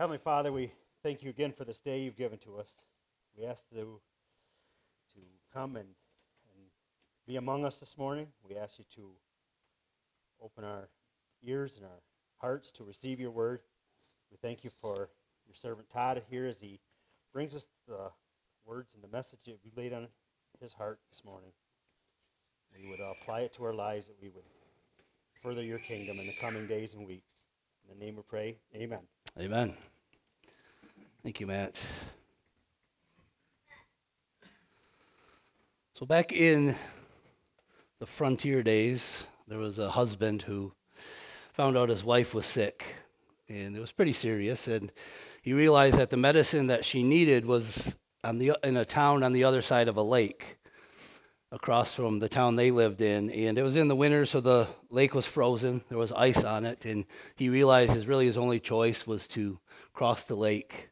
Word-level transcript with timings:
Heavenly 0.00 0.16
Father, 0.16 0.50
we 0.50 0.72
thank 1.02 1.22
you 1.22 1.28
again 1.28 1.52
for 1.52 1.66
this 1.66 1.78
day 1.78 2.00
you've 2.00 2.16
given 2.16 2.38
to 2.38 2.56
us. 2.56 2.70
We 3.36 3.44
ask 3.44 3.68
to, 3.68 4.00
to 5.12 5.20
come 5.52 5.76
and, 5.76 5.84
and 5.84 6.64
be 7.26 7.36
among 7.36 7.66
us 7.66 7.76
this 7.76 7.98
morning. 7.98 8.28
We 8.48 8.56
ask 8.56 8.78
you 8.78 8.86
to 8.94 9.10
open 10.42 10.64
our 10.64 10.88
ears 11.42 11.76
and 11.76 11.84
our 11.84 12.00
hearts 12.38 12.70
to 12.78 12.84
receive 12.84 13.20
your 13.20 13.30
word. 13.30 13.60
We 14.30 14.38
thank 14.40 14.64
you 14.64 14.70
for 14.80 15.10
your 15.46 15.54
servant 15.54 15.90
Todd 15.90 16.22
here 16.30 16.46
as 16.46 16.58
he 16.58 16.80
brings 17.34 17.54
us 17.54 17.66
the 17.86 18.08
words 18.64 18.94
and 18.94 19.04
the 19.04 19.14
message 19.14 19.40
that 19.44 19.58
we 19.62 19.70
laid 19.76 19.92
on 19.92 20.08
his 20.62 20.72
heart 20.72 20.98
this 21.12 21.22
morning. 21.26 21.50
We 22.74 22.88
would 22.88 23.00
apply 23.00 23.40
it 23.40 23.52
to 23.52 23.64
our 23.64 23.74
lives, 23.74 24.06
that 24.06 24.16
we 24.22 24.30
would 24.30 24.44
further 25.42 25.62
your 25.62 25.78
kingdom 25.80 26.20
in 26.20 26.26
the 26.26 26.36
coming 26.40 26.66
days 26.66 26.94
and 26.94 27.06
weeks. 27.06 27.28
In 27.86 27.98
the 27.98 28.02
name 28.02 28.16
we 28.16 28.22
pray, 28.22 28.56
amen. 28.74 29.00
Amen. 29.38 29.74
Thank 31.22 31.38
you, 31.38 31.46
Matt. 31.46 31.78
So, 35.92 36.06
back 36.06 36.32
in 36.32 36.76
the 37.98 38.06
frontier 38.06 38.62
days, 38.62 39.26
there 39.46 39.58
was 39.58 39.78
a 39.78 39.90
husband 39.90 40.40
who 40.42 40.72
found 41.52 41.76
out 41.76 41.90
his 41.90 42.02
wife 42.02 42.32
was 42.32 42.46
sick, 42.46 42.86
and 43.50 43.76
it 43.76 43.80
was 43.80 43.92
pretty 43.92 44.14
serious. 44.14 44.66
And 44.66 44.90
he 45.42 45.52
realized 45.52 45.98
that 45.98 46.08
the 46.08 46.16
medicine 46.16 46.68
that 46.68 46.86
she 46.86 47.02
needed 47.02 47.44
was 47.44 47.98
on 48.24 48.38
the, 48.38 48.52
in 48.64 48.78
a 48.78 48.86
town 48.86 49.22
on 49.22 49.34
the 49.34 49.44
other 49.44 49.60
side 49.60 49.88
of 49.88 49.98
a 49.98 50.02
lake 50.02 50.56
across 51.52 51.92
from 51.92 52.20
the 52.20 52.30
town 52.30 52.56
they 52.56 52.70
lived 52.70 53.02
in. 53.02 53.28
And 53.28 53.58
it 53.58 53.62
was 53.62 53.76
in 53.76 53.88
the 53.88 53.96
winter, 53.96 54.24
so 54.24 54.40
the 54.40 54.68
lake 54.88 55.14
was 55.14 55.26
frozen. 55.26 55.82
There 55.90 55.98
was 55.98 56.12
ice 56.12 56.44
on 56.44 56.64
it. 56.64 56.86
And 56.86 57.04
he 57.36 57.50
realized 57.50 57.92
his 57.92 58.06
really 58.06 58.24
his 58.24 58.38
only 58.38 58.58
choice 58.58 59.06
was 59.06 59.26
to 59.28 59.58
cross 59.92 60.24
the 60.24 60.36
lake 60.36 60.89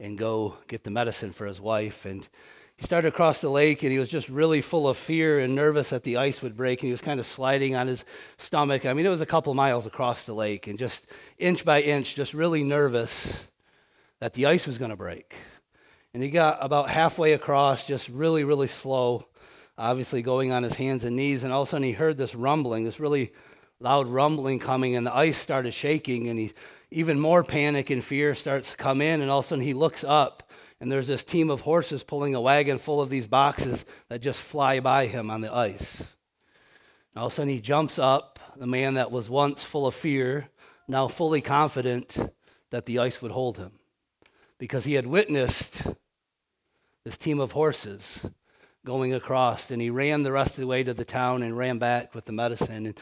and 0.00 0.16
go 0.16 0.56
get 0.68 0.84
the 0.84 0.90
medicine 0.90 1.32
for 1.32 1.46
his 1.46 1.60
wife. 1.60 2.04
And 2.04 2.26
he 2.76 2.86
started 2.86 3.08
across 3.08 3.40
the 3.40 3.50
lake 3.50 3.82
and 3.82 3.90
he 3.92 3.98
was 3.98 4.08
just 4.08 4.28
really 4.28 4.60
full 4.60 4.88
of 4.88 4.96
fear 4.96 5.38
and 5.38 5.54
nervous 5.54 5.90
that 5.90 6.04
the 6.04 6.16
ice 6.16 6.42
would 6.42 6.56
break. 6.56 6.80
And 6.80 6.86
he 6.86 6.92
was 6.92 7.00
kind 7.00 7.18
of 7.18 7.26
sliding 7.26 7.74
on 7.74 7.86
his 7.86 8.04
stomach. 8.36 8.86
I 8.86 8.92
mean, 8.92 9.06
it 9.06 9.10
was 9.10 9.20
a 9.20 9.26
couple 9.26 9.52
miles 9.54 9.86
across 9.86 10.24
the 10.24 10.34
lake 10.34 10.66
and 10.66 10.78
just 10.78 11.04
inch 11.38 11.64
by 11.64 11.82
inch, 11.82 12.14
just 12.14 12.34
really 12.34 12.62
nervous 12.62 13.44
that 14.20 14.34
the 14.34 14.46
ice 14.46 14.66
was 14.66 14.78
going 14.78 14.90
to 14.90 14.96
break. 14.96 15.34
And 16.14 16.22
he 16.22 16.30
got 16.30 16.58
about 16.60 16.90
halfway 16.90 17.32
across, 17.32 17.84
just 17.84 18.08
really, 18.08 18.44
really 18.44 18.68
slow 18.68 19.26
obviously 19.78 20.22
going 20.22 20.50
on 20.52 20.64
his 20.64 20.74
hands 20.74 21.04
and 21.04 21.14
knees, 21.14 21.44
and 21.44 21.52
all 21.52 21.62
of 21.62 21.68
a 21.68 21.70
sudden 21.70 21.84
he 21.84 21.92
heard 21.92 22.18
this 22.18 22.34
rumbling, 22.34 22.84
this 22.84 22.98
really 22.98 23.32
loud 23.78 24.08
rumbling 24.08 24.58
coming, 24.58 24.96
and 24.96 25.06
the 25.06 25.16
ice 25.16 25.38
started 25.38 25.72
shaking, 25.72 26.28
and 26.28 26.38
he 26.38 26.52
even 26.90 27.20
more 27.20 27.44
panic 27.44 27.90
and 27.90 28.02
fear 28.02 28.34
starts 28.34 28.70
to 28.70 28.76
come 28.76 29.00
in, 29.02 29.20
and 29.20 29.30
all 29.30 29.40
of 29.40 29.44
a 29.44 29.48
sudden 29.48 29.64
he 29.64 29.74
looks 29.74 30.04
up, 30.04 30.50
and 30.80 30.90
there's 30.90 31.08
this 31.08 31.24
team 31.24 31.50
of 31.50 31.62
horses 31.62 32.02
pulling 32.02 32.34
a 32.34 32.40
wagon 32.40 32.78
full 32.78 33.00
of 33.00 33.10
these 33.10 33.26
boxes 33.26 33.84
that 34.08 34.20
just 34.20 34.40
fly 34.40 34.80
by 34.80 35.06
him 35.06 35.30
on 35.30 35.40
the 35.40 35.52
ice. 35.52 35.98
And 36.00 37.20
all 37.20 37.26
of 37.26 37.32
a 37.32 37.34
sudden 37.34 37.52
he 37.52 37.60
jumps 37.60 37.98
up, 37.98 38.38
the 38.56 38.66
man 38.66 38.94
that 38.94 39.10
was 39.10 39.28
once 39.30 39.62
full 39.62 39.86
of 39.86 39.94
fear, 39.94 40.48
now 40.88 41.08
fully 41.08 41.40
confident 41.40 42.16
that 42.70 42.86
the 42.86 42.98
ice 42.98 43.20
would 43.22 43.32
hold 43.32 43.58
him, 43.58 43.72
because 44.58 44.84
he 44.84 44.94
had 44.94 45.06
witnessed 45.06 45.86
this 47.04 47.16
team 47.16 47.40
of 47.40 47.52
horses 47.52 48.26
going 48.84 49.14
across. 49.14 49.70
And 49.70 49.80
he 49.80 49.90
ran 49.90 50.22
the 50.22 50.32
rest 50.32 50.52
of 50.52 50.60
the 50.60 50.66
way 50.66 50.82
to 50.82 50.94
the 50.94 51.04
town 51.04 51.42
and 51.42 51.56
ran 51.56 51.78
back 51.78 52.14
with 52.14 52.24
the 52.24 52.32
medicine. 52.32 52.86
And 52.86 53.00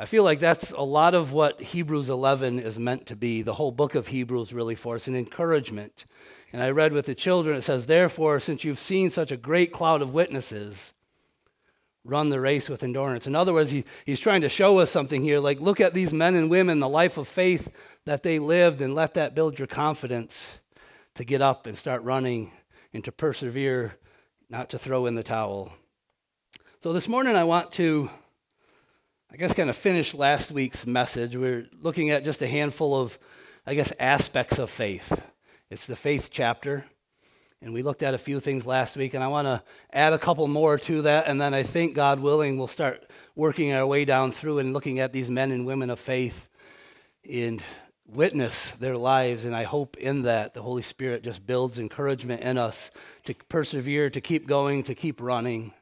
I 0.00 0.06
feel 0.06 0.24
like 0.24 0.38
that's 0.38 0.70
a 0.70 0.80
lot 0.80 1.12
of 1.12 1.30
what 1.30 1.60
Hebrews 1.60 2.08
11 2.08 2.58
is 2.58 2.78
meant 2.78 3.04
to 3.04 3.16
be. 3.16 3.42
The 3.42 3.52
whole 3.52 3.70
book 3.70 3.94
of 3.94 4.06
Hebrews, 4.06 4.50
really, 4.50 4.74
for 4.74 4.94
us, 4.94 5.06
an 5.06 5.14
encouragement. 5.14 6.06
And 6.54 6.62
I 6.62 6.70
read 6.70 6.94
with 6.94 7.04
the 7.04 7.14
children, 7.14 7.58
it 7.58 7.60
says, 7.60 7.84
Therefore, 7.84 8.40
since 8.40 8.64
you've 8.64 8.78
seen 8.78 9.10
such 9.10 9.30
a 9.30 9.36
great 9.36 9.74
cloud 9.74 10.00
of 10.00 10.14
witnesses, 10.14 10.94
run 12.02 12.30
the 12.30 12.40
race 12.40 12.70
with 12.70 12.82
endurance. 12.82 13.26
In 13.26 13.36
other 13.36 13.52
words, 13.52 13.72
he, 13.72 13.84
he's 14.06 14.18
trying 14.18 14.40
to 14.40 14.48
show 14.48 14.78
us 14.78 14.90
something 14.90 15.20
here. 15.20 15.38
Like, 15.38 15.60
look 15.60 15.82
at 15.82 15.92
these 15.92 16.14
men 16.14 16.34
and 16.34 16.48
women, 16.48 16.80
the 16.80 16.88
life 16.88 17.18
of 17.18 17.28
faith 17.28 17.70
that 18.06 18.22
they 18.22 18.38
lived, 18.38 18.80
and 18.80 18.94
let 18.94 19.12
that 19.12 19.34
build 19.34 19.58
your 19.58 19.68
confidence 19.68 20.60
to 21.16 21.24
get 21.24 21.42
up 21.42 21.66
and 21.66 21.76
start 21.76 22.02
running 22.04 22.52
and 22.94 23.04
to 23.04 23.12
persevere 23.12 23.98
not 24.48 24.70
to 24.70 24.78
throw 24.78 25.04
in 25.04 25.14
the 25.14 25.22
towel. 25.22 25.74
So 26.82 26.94
this 26.94 27.06
morning 27.06 27.36
I 27.36 27.44
want 27.44 27.70
to, 27.72 28.08
I 29.32 29.36
guess, 29.36 29.54
kind 29.54 29.70
of 29.70 29.76
finish 29.76 30.12
last 30.12 30.50
week's 30.50 30.84
message. 30.84 31.36
We're 31.36 31.68
looking 31.80 32.10
at 32.10 32.24
just 32.24 32.42
a 32.42 32.48
handful 32.48 33.00
of, 33.00 33.16
I 33.64 33.74
guess, 33.74 33.92
aspects 34.00 34.58
of 34.58 34.70
faith. 34.70 35.22
It's 35.70 35.86
the 35.86 35.94
faith 35.94 36.30
chapter. 36.32 36.84
And 37.62 37.72
we 37.72 37.82
looked 37.82 38.02
at 38.02 38.12
a 38.12 38.18
few 38.18 38.40
things 38.40 38.66
last 38.66 38.96
week, 38.96 39.14
and 39.14 39.22
I 39.22 39.28
want 39.28 39.46
to 39.46 39.62
add 39.92 40.12
a 40.12 40.18
couple 40.18 40.48
more 40.48 40.78
to 40.78 41.02
that. 41.02 41.28
And 41.28 41.40
then 41.40 41.54
I 41.54 41.62
think, 41.62 41.94
God 41.94 42.18
willing, 42.18 42.58
we'll 42.58 42.66
start 42.66 43.08
working 43.36 43.72
our 43.72 43.86
way 43.86 44.04
down 44.04 44.32
through 44.32 44.58
and 44.58 44.72
looking 44.72 44.98
at 44.98 45.12
these 45.12 45.30
men 45.30 45.52
and 45.52 45.64
women 45.64 45.90
of 45.90 46.00
faith 46.00 46.48
and 47.30 47.62
witness 48.08 48.72
their 48.72 48.96
lives. 48.96 49.44
And 49.44 49.54
I 49.54 49.62
hope 49.62 49.96
in 49.96 50.22
that 50.22 50.54
the 50.54 50.62
Holy 50.62 50.82
Spirit 50.82 51.22
just 51.22 51.46
builds 51.46 51.78
encouragement 51.78 52.42
in 52.42 52.58
us 52.58 52.90
to 53.26 53.34
persevere, 53.48 54.10
to 54.10 54.20
keep 54.20 54.48
going, 54.48 54.82
to 54.82 54.96
keep 54.96 55.20
running. 55.20 55.72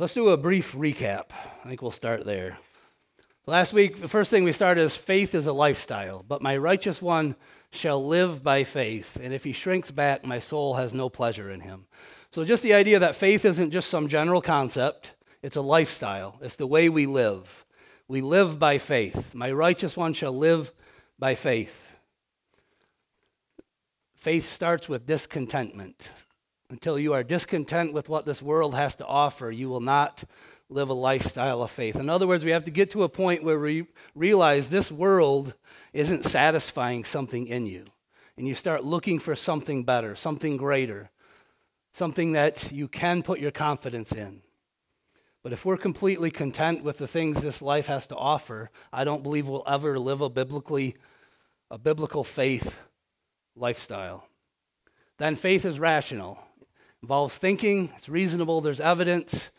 Let's 0.00 0.14
do 0.14 0.28
a 0.28 0.36
brief 0.36 0.74
recap. 0.74 1.30
I 1.64 1.68
think 1.68 1.82
we'll 1.82 1.90
start 1.90 2.24
there. 2.24 2.58
Last 3.46 3.72
week, 3.72 3.96
the 3.96 4.06
first 4.06 4.30
thing 4.30 4.44
we 4.44 4.52
started 4.52 4.82
is 4.82 4.94
faith 4.94 5.34
is 5.34 5.48
a 5.48 5.52
lifestyle, 5.52 6.22
but 6.22 6.40
my 6.40 6.56
righteous 6.56 7.02
one 7.02 7.34
shall 7.72 8.06
live 8.06 8.44
by 8.44 8.62
faith. 8.62 9.18
And 9.20 9.34
if 9.34 9.42
he 9.42 9.50
shrinks 9.50 9.90
back, 9.90 10.24
my 10.24 10.38
soul 10.38 10.74
has 10.74 10.94
no 10.94 11.08
pleasure 11.08 11.50
in 11.50 11.62
him. 11.62 11.86
So, 12.30 12.44
just 12.44 12.62
the 12.62 12.74
idea 12.74 13.00
that 13.00 13.16
faith 13.16 13.44
isn't 13.44 13.72
just 13.72 13.88
some 13.88 14.06
general 14.06 14.40
concept, 14.40 15.14
it's 15.42 15.56
a 15.56 15.62
lifestyle, 15.62 16.38
it's 16.40 16.54
the 16.54 16.68
way 16.68 16.88
we 16.88 17.06
live. 17.06 17.64
We 18.06 18.20
live 18.20 18.56
by 18.56 18.78
faith. 18.78 19.34
My 19.34 19.50
righteous 19.50 19.96
one 19.96 20.12
shall 20.12 20.36
live 20.36 20.70
by 21.18 21.34
faith. 21.34 21.90
Faith 24.14 24.48
starts 24.48 24.88
with 24.88 25.08
discontentment. 25.08 26.10
Until 26.70 26.98
you 26.98 27.14
are 27.14 27.22
discontent 27.22 27.92
with 27.92 28.08
what 28.08 28.26
this 28.26 28.42
world 28.42 28.74
has 28.74 28.94
to 28.96 29.06
offer, 29.06 29.50
you 29.50 29.68
will 29.68 29.80
not 29.80 30.24
live 30.68 30.90
a 30.90 30.94
lifestyle 30.94 31.62
of 31.62 31.70
faith. 31.70 31.96
In 31.96 32.10
other 32.10 32.26
words, 32.26 32.44
we 32.44 32.50
have 32.50 32.64
to 32.64 32.70
get 32.70 32.90
to 32.90 33.04
a 33.04 33.08
point 33.08 33.42
where 33.42 33.58
we 33.58 33.86
realize 34.14 34.68
this 34.68 34.92
world 34.92 35.54
isn't 35.94 36.26
satisfying 36.26 37.04
something 37.04 37.46
in 37.46 37.64
you. 37.64 37.84
And 38.36 38.46
you 38.46 38.54
start 38.54 38.84
looking 38.84 39.18
for 39.18 39.34
something 39.34 39.82
better, 39.82 40.14
something 40.14 40.58
greater, 40.58 41.10
something 41.94 42.32
that 42.32 42.70
you 42.70 42.86
can 42.86 43.22
put 43.22 43.40
your 43.40 43.50
confidence 43.50 44.12
in. 44.12 44.42
But 45.42 45.52
if 45.54 45.64
we're 45.64 45.78
completely 45.78 46.30
content 46.30 46.84
with 46.84 46.98
the 46.98 47.08
things 47.08 47.40
this 47.40 47.62
life 47.62 47.86
has 47.86 48.06
to 48.08 48.16
offer, 48.16 48.70
I 48.92 49.04
don't 49.04 49.22
believe 49.22 49.48
we'll 49.48 49.62
ever 49.66 49.98
live 49.98 50.20
a 50.20 50.28
biblically 50.28 50.96
a 51.70 51.78
biblical 51.78 52.24
faith 52.24 52.78
lifestyle. 53.54 54.26
Then 55.18 55.36
faith 55.36 55.64
is 55.64 55.78
rational. 55.78 56.38
Involves 57.02 57.36
thinking, 57.36 57.90
it's 57.96 58.08
reasonable, 58.08 58.60
there's 58.60 58.80
evidence. 58.80 59.50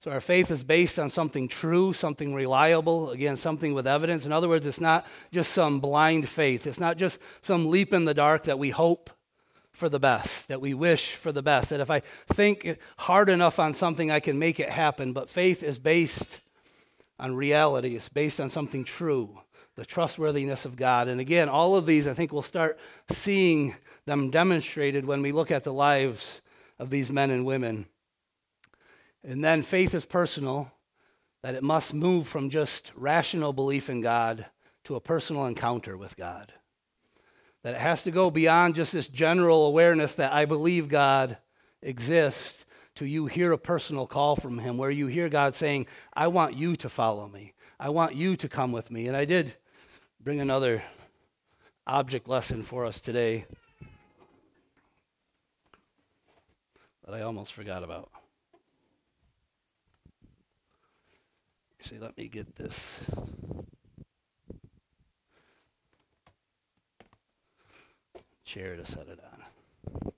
So 0.00 0.10
our 0.10 0.20
faith 0.20 0.50
is 0.50 0.64
based 0.64 0.98
on 0.98 1.10
something 1.10 1.46
true, 1.46 1.92
something 1.92 2.34
reliable, 2.34 3.10
again, 3.10 3.36
something 3.36 3.72
with 3.72 3.86
evidence. 3.86 4.26
In 4.26 4.32
other 4.32 4.48
words, 4.48 4.66
it's 4.66 4.80
not 4.80 5.06
just 5.32 5.52
some 5.52 5.78
blind 5.78 6.28
faith. 6.28 6.66
It's 6.66 6.80
not 6.80 6.96
just 6.96 7.18
some 7.40 7.68
leap 7.68 7.94
in 7.94 8.04
the 8.04 8.12
dark 8.12 8.42
that 8.44 8.58
we 8.58 8.70
hope 8.70 9.10
for 9.72 9.88
the 9.88 10.00
best, 10.00 10.48
that 10.48 10.60
we 10.60 10.74
wish 10.74 11.14
for 11.14 11.32
the 11.32 11.42
best, 11.42 11.70
that 11.70 11.80
if 11.80 11.90
I 11.90 12.02
think 12.28 12.76
hard 12.98 13.28
enough 13.30 13.58
on 13.58 13.72
something, 13.72 14.10
I 14.10 14.20
can 14.20 14.38
make 14.38 14.60
it 14.60 14.68
happen. 14.68 15.12
But 15.12 15.30
faith 15.30 15.62
is 15.62 15.78
based 15.78 16.40
on 17.18 17.34
reality, 17.34 17.96
it's 17.96 18.08
based 18.10 18.38
on 18.38 18.50
something 18.50 18.84
true, 18.84 19.40
the 19.76 19.86
trustworthiness 19.86 20.64
of 20.64 20.76
God. 20.76 21.08
And 21.08 21.20
again, 21.20 21.48
all 21.48 21.74
of 21.74 21.86
these, 21.86 22.06
I 22.06 22.12
think 22.12 22.32
we'll 22.32 22.42
start 22.42 22.78
seeing 23.10 23.74
them 24.04 24.30
demonstrated 24.30 25.06
when 25.06 25.22
we 25.22 25.32
look 25.32 25.50
at 25.50 25.64
the 25.64 25.72
lives 25.72 26.41
of 26.82 26.90
these 26.90 27.12
men 27.12 27.30
and 27.30 27.46
women. 27.46 27.86
And 29.22 29.42
then 29.42 29.62
faith 29.62 29.94
is 29.94 30.04
personal, 30.04 30.72
that 31.44 31.54
it 31.54 31.62
must 31.62 31.94
move 31.94 32.26
from 32.26 32.50
just 32.50 32.90
rational 32.96 33.52
belief 33.52 33.88
in 33.88 34.00
God 34.00 34.46
to 34.82 34.96
a 34.96 35.00
personal 35.00 35.46
encounter 35.46 35.96
with 35.96 36.16
God. 36.16 36.52
That 37.62 37.76
it 37.76 37.80
has 37.80 38.02
to 38.02 38.10
go 38.10 38.32
beyond 38.32 38.74
just 38.74 38.92
this 38.92 39.06
general 39.06 39.64
awareness 39.64 40.16
that 40.16 40.32
I 40.32 40.44
believe 40.44 40.88
God 40.88 41.38
exists 41.82 42.64
to 42.96 43.06
you 43.06 43.26
hear 43.26 43.52
a 43.52 43.58
personal 43.58 44.08
call 44.08 44.34
from 44.34 44.58
Him 44.58 44.76
where 44.76 44.90
you 44.90 45.06
hear 45.06 45.28
God 45.28 45.54
saying, 45.54 45.86
I 46.12 46.26
want 46.26 46.56
you 46.56 46.74
to 46.74 46.88
follow 46.88 47.28
me. 47.28 47.54
I 47.78 47.90
want 47.90 48.16
you 48.16 48.34
to 48.34 48.48
come 48.48 48.72
with 48.72 48.90
me. 48.90 49.06
And 49.06 49.16
I 49.16 49.24
did 49.24 49.54
bring 50.20 50.40
another 50.40 50.82
object 51.86 52.28
lesson 52.28 52.64
for 52.64 52.84
us 52.84 53.00
today 53.00 53.46
that 57.04 57.14
I 57.14 57.22
almost 57.22 57.52
forgot 57.52 57.84
about. 57.84 58.10
See, 61.82 61.98
let 61.98 62.16
me 62.16 62.28
get 62.28 62.54
this. 62.54 62.98
chair 68.52 68.76
to 68.76 68.84
set 68.84 69.08
it 69.08 69.18
on. 69.32 70.12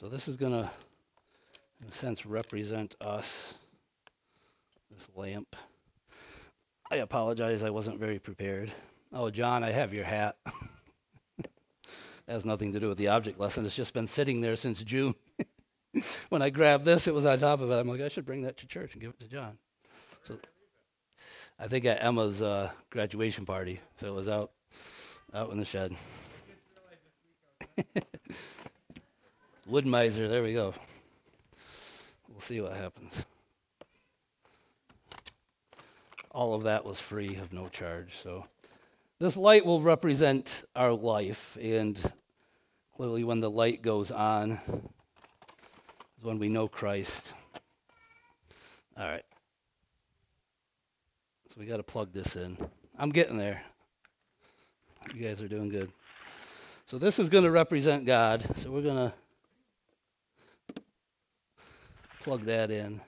So 0.00 0.08
this 0.08 0.28
is 0.28 0.36
going 0.36 0.52
to, 0.52 0.70
in 1.82 1.88
a 1.88 1.92
sense, 1.92 2.24
represent 2.24 2.96
us, 3.02 3.52
this 4.90 5.06
lamp. 5.14 5.54
I 6.90 6.96
apologize, 6.96 7.62
I 7.62 7.68
wasn't 7.68 7.98
very 7.98 8.18
prepared. 8.18 8.72
Oh, 9.12 9.28
John, 9.28 9.62
I 9.62 9.72
have 9.72 9.92
your 9.92 10.04
hat. 10.04 10.38
has 12.28 12.44
nothing 12.44 12.72
to 12.72 12.80
do 12.80 12.88
with 12.88 12.98
the 12.98 13.08
object 13.08 13.38
lesson. 13.38 13.64
It's 13.64 13.74
just 13.74 13.94
been 13.94 14.06
sitting 14.06 14.40
there 14.40 14.56
since 14.56 14.82
June. 14.82 15.14
when 16.28 16.42
I 16.42 16.50
grabbed 16.50 16.84
this, 16.84 17.06
it 17.06 17.14
was 17.14 17.24
on 17.24 17.38
top 17.38 17.60
of 17.60 17.70
it. 17.70 17.74
I'm 17.74 17.88
like, 17.88 18.00
I 18.00 18.08
should 18.08 18.26
bring 18.26 18.42
that 18.42 18.56
to 18.58 18.66
church 18.66 18.92
and 18.92 19.00
give 19.00 19.10
it 19.10 19.20
to 19.20 19.28
John. 19.28 19.58
So 20.26 20.38
I 21.58 21.68
think 21.68 21.84
at 21.84 22.02
Emma's 22.02 22.42
uh, 22.42 22.70
graduation 22.90 23.46
party, 23.46 23.80
so 24.00 24.08
it 24.08 24.14
was 24.14 24.28
out 24.28 24.50
out 25.32 25.50
in 25.50 25.58
the 25.58 25.64
shed. 25.64 25.94
Wood-Mizer, 29.66 30.28
there 30.28 30.42
we 30.42 30.52
go. 30.54 30.74
We'll 32.28 32.40
see 32.40 32.60
what 32.60 32.76
happens. 32.76 33.26
All 36.30 36.54
of 36.54 36.64
that 36.64 36.84
was 36.84 37.00
free 37.00 37.36
of 37.36 37.52
no 37.52 37.68
charge. 37.68 38.12
So 38.22 38.46
this 39.18 39.36
light 39.36 39.64
will 39.64 39.80
represent 39.80 40.64
our 40.74 40.92
life, 40.92 41.56
and 41.60 42.00
clearly, 42.94 43.24
when 43.24 43.40
the 43.40 43.50
light 43.50 43.82
goes 43.82 44.10
on, 44.10 44.60
is 46.18 46.24
when 46.24 46.38
we 46.38 46.48
know 46.48 46.68
Christ. 46.68 47.32
All 48.98 49.06
right. 49.06 49.24
So 51.48 51.56
we 51.58 51.66
got 51.66 51.78
to 51.78 51.82
plug 51.82 52.12
this 52.12 52.36
in. 52.36 52.58
I'm 52.98 53.10
getting 53.10 53.38
there. 53.38 53.62
You 55.14 55.22
guys 55.22 55.40
are 55.40 55.48
doing 55.48 55.68
good. 55.68 55.90
So 56.86 56.98
this 56.98 57.18
is 57.18 57.28
going 57.28 57.44
to 57.44 57.50
represent 57.50 58.04
God. 58.04 58.44
So 58.56 58.70
we're 58.70 58.82
going 58.82 58.96
to 58.96 59.14
plug 62.20 62.42
that 62.44 62.70
in. 62.70 63.00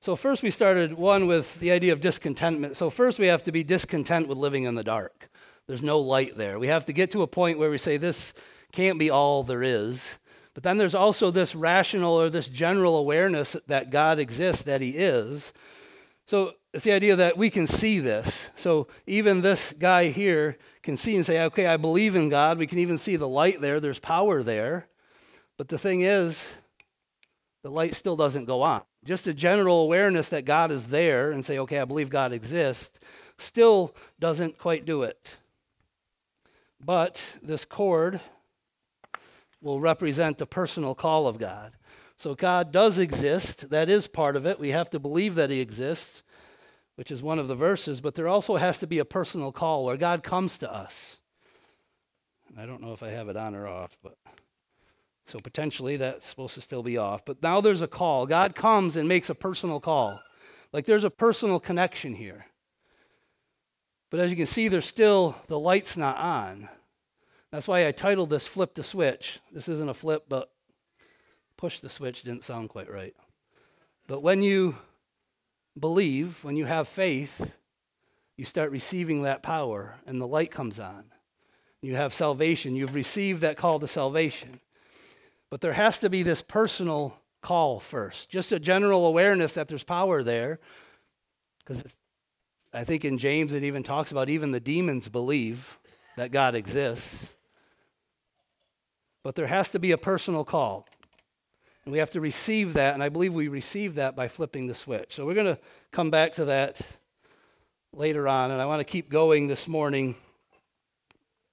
So 0.00 0.16
first 0.16 0.42
we 0.42 0.50
started 0.50 0.94
one 0.94 1.26
with 1.26 1.58
the 1.60 1.70
idea 1.70 1.92
of 1.92 2.00
discontentment. 2.00 2.76
So 2.76 2.90
first 2.90 3.18
we 3.18 3.26
have 3.26 3.42
to 3.44 3.52
be 3.52 3.64
discontent 3.64 4.28
with 4.28 4.36
living 4.36 4.64
in 4.64 4.74
the 4.74 4.84
dark. 4.84 5.30
There's 5.66 5.82
no 5.82 5.98
light 5.98 6.36
there. 6.36 6.58
We 6.58 6.68
have 6.68 6.84
to 6.86 6.92
get 6.92 7.10
to 7.12 7.22
a 7.22 7.26
point 7.26 7.58
where 7.58 7.70
we 7.70 7.78
say 7.78 7.96
this 7.96 8.34
can't 8.72 8.98
be 8.98 9.10
all 9.10 9.42
there 9.42 9.62
is. 9.62 10.02
But 10.52 10.62
then 10.62 10.78
there's 10.78 10.94
also 10.94 11.30
this 11.30 11.54
rational 11.54 12.14
or 12.14 12.30
this 12.30 12.48
general 12.48 12.96
awareness 12.96 13.56
that 13.66 13.90
God 13.90 14.18
exists, 14.18 14.62
that 14.62 14.80
He 14.80 14.90
is. 14.90 15.52
So 16.26 16.54
it's 16.72 16.84
the 16.84 16.92
idea 16.92 17.16
that 17.16 17.36
we 17.36 17.50
can 17.50 17.66
see 17.66 17.98
this. 17.98 18.50
So 18.54 18.86
even 19.06 19.40
this 19.40 19.74
guy 19.78 20.08
here 20.10 20.56
can 20.82 20.96
see 20.96 21.16
and 21.16 21.26
say, 21.26 21.42
okay, 21.44 21.66
I 21.66 21.76
believe 21.76 22.14
in 22.14 22.28
God. 22.28 22.58
We 22.58 22.66
can 22.66 22.78
even 22.78 22.98
see 22.98 23.16
the 23.16 23.28
light 23.28 23.60
there, 23.60 23.80
there's 23.80 23.98
power 23.98 24.42
there. 24.42 24.88
But 25.56 25.68
the 25.68 25.78
thing 25.78 26.00
is, 26.00 26.46
the 27.62 27.70
light 27.70 27.94
still 27.94 28.16
doesn't 28.16 28.44
go 28.44 28.62
on. 28.62 28.82
Just 29.04 29.26
a 29.26 29.34
general 29.34 29.82
awareness 29.82 30.28
that 30.30 30.44
God 30.44 30.70
is 30.70 30.88
there 30.88 31.30
and 31.30 31.44
say, 31.44 31.58
okay, 31.58 31.78
I 31.78 31.84
believe 31.84 32.10
God 32.10 32.32
exists, 32.32 32.98
still 33.38 33.94
doesn't 34.18 34.58
quite 34.58 34.84
do 34.84 35.02
it. 35.02 35.36
But 36.84 37.38
this 37.42 37.64
cord 37.64 38.20
will 39.62 39.80
represent 39.80 40.38
the 40.38 40.46
personal 40.46 40.94
call 40.94 41.26
of 41.26 41.38
God. 41.38 41.72
So 42.16 42.34
God 42.34 42.72
does 42.72 42.98
exist. 42.98 43.70
That 43.70 43.88
is 43.88 44.06
part 44.06 44.36
of 44.36 44.44
it. 44.44 44.60
We 44.60 44.70
have 44.70 44.90
to 44.90 45.00
believe 45.00 45.34
that 45.36 45.50
He 45.50 45.60
exists, 45.60 46.22
which 46.96 47.10
is 47.10 47.22
one 47.22 47.38
of 47.38 47.48
the 47.48 47.54
verses, 47.54 48.00
but 48.00 48.14
there 48.14 48.28
also 48.28 48.56
has 48.56 48.78
to 48.78 48.86
be 48.86 48.98
a 48.98 49.04
personal 49.04 49.50
call 49.50 49.84
where 49.84 49.96
God 49.96 50.22
comes 50.22 50.58
to 50.58 50.70
us. 50.70 51.18
I 52.56 52.66
don't 52.66 52.82
know 52.82 52.92
if 52.92 53.02
I 53.02 53.08
have 53.08 53.28
it 53.28 53.36
on 53.36 53.54
or 53.54 53.66
off, 53.66 53.96
but. 54.02 54.16
So 55.26 55.38
potentially 55.40 55.96
that's 55.96 56.26
supposed 56.26 56.54
to 56.54 56.60
still 56.60 56.82
be 56.82 56.98
off. 56.98 57.24
But 57.24 57.42
now 57.42 57.62
there's 57.62 57.80
a 57.80 57.88
call. 57.88 58.26
God 58.26 58.54
comes 58.54 58.94
and 58.94 59.08
makes 59.08 59.30
a 59.30 59.34
personal 59.34 59.80
call. 59.80 60.20
Like 60.70 60.84
there's 60.84 61.02
a 61.02 61.08
personal 61.08 61.58
connection 61.58 62.14
here. 62.14 62.44
But 64.10 64.20
as 64.20 64.30
you 64.30 64.36
can 64.36 64.46
see, 64.46 64.68
there's 64.68 64.86
still, 64.86 65.36
the 65.48 65.58
light's 65.58 65.96
not 65.96 66.16
on. 66.16 66.68
That's 67.50 67.68
why 67.68 67.86
I 67.86 67.92
titled 67.92 68.30
this 68.30 68.46
Flip 68.46 68.74
the 68.74 68.84
Switch. 68.84 69.40
This 69.52 69.68
isn't 69.68 69.88
a 69.88 69.94
flip, 69.94 70.24
but 70.28 70.50
push 71.56 71.80
the 71.80 71.88
switch 71.88 72.22
didn't 72.22 72.44
sound 72.44 72.68
quite 72.68 72.90
right. 72.90 73.14
But 74.06 74.22
when 74.22 74.42
you 74.42 74.76
believe, 75.78 76.42
when 76.44 76.56
you 76.56 76.66
have 76.66 76.88
faith, 76.88 77.52
you 78.36 78.44
start 78.44 78.70
receiving 78.70 79.22
that 79.22 79.42
power 79.42 79.96
and 80.06 80.20
the 80.20 80.26
light 80.26 80.50
comes 80.50 80.78
on. 80.78 81.04
You 81.80 81.96
have 81.96 82.12
salvation. 82.14 82.76
You've 82.76 82.94
received 82.94 83.40
that 83.42 83.56
call 83.56 83.78
to 83.80 83.88
salvation. 83.88 84.60
But 85.50 85.60
there 85.60 85.74
has 85.74 85.98
to 86.00 86.10
be 86.10 86.22
this 86.22 86.42
personal 86.42 87.18
call 87.42 87.78
first, 87.78 88.30
just 88.30 88.52
a 88.52 88.58
general 88.58 89.06
awareness 89.06 89.52
that 89.52 89.68
there's 89.68 89.84
power 89.84 90.22
there. 90.22 90.58
Because 91.60 91.84
I 92.74 92.84
think 92.84 93.04
in 93.04 93.18
James 93.18 93.52
it 93.52 93.62
even 93.62 93.84
talks 93.84 94.10
about 94.10 94.28
even 94.28 94.50
the 94.50 94.60
demons 94.60 95.08
believe 95.08 95.78
that 96.16 96.32
God 96.32 96.54
exists. 96.54 97.28
But 99.22 99.36
there 99.36 99.46
has 99.46 99.70
to 99.70 99.78
be 99.78 99.92
a 99.92 99.98
personal 99.98 100.44
call. 100.44 100.86
And 101.84 101.92
we 101.92 101.98
have 101.98 102.10
to 102.10 102.20
receive 102.20 102.72
that, 102.72 102.94
and 102.94 103.02
I 103.02 103.10
believe 103.10 103.32
we 103.32 103.48
receive 103.48 103.94
that 103.94 104.16
by 104.16 104.26
flipping 104.26 104.66
the 104.66 104.74
switch. 104.74 105.14
So 105.14 105.24
we're 105.24 105.34
going 105.34 105.54
to 105.54 105.60
come 105.92 106.10
back 106.10 106.32
to 106.34 106.46
that 106.46 106.80
later 107.92 108.26
on, 108.26 108.50
and 108.50 108.60
I 108.60 108.66
want 108.66 108.80
to 108.80 108.84
keep 108.84 109.10
going 109.10 109.46
this 109.46 109.68
morning 109.68 110.16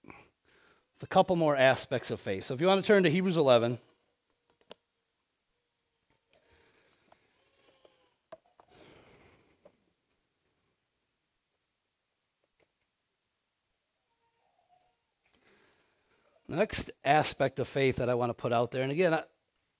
with 0.05 1.03
a 1.03 1.07
couple 1.07 1.35
more 1.35 1.55
aspects 1.55 2.11
of 2.11 2.19
faith. 2.19 2.45
So 2.45 2.53
if 2.53 2.61
you 2.61 2.67
want 2.67 2.81
to 2.81 2.87
turn 2.87 3.03
to 3.03 3.11
Hebrews 3.11 3.37
11. 3.37 3.77
The 16.51 16.57
next 16.57 16.91
aspect 17.05 17.59
of 17.59 17.67
faith 17.69 17.95
that 17.95 18.09
I 18.09 18.13
want 18.13 18.29
to 18.29 18.33
put 18.33 18.51
out 18.51 18.71
there, 18.71 18.83
and 18.83 18.91
again, 18.91 19.13
I, 19.13 19.23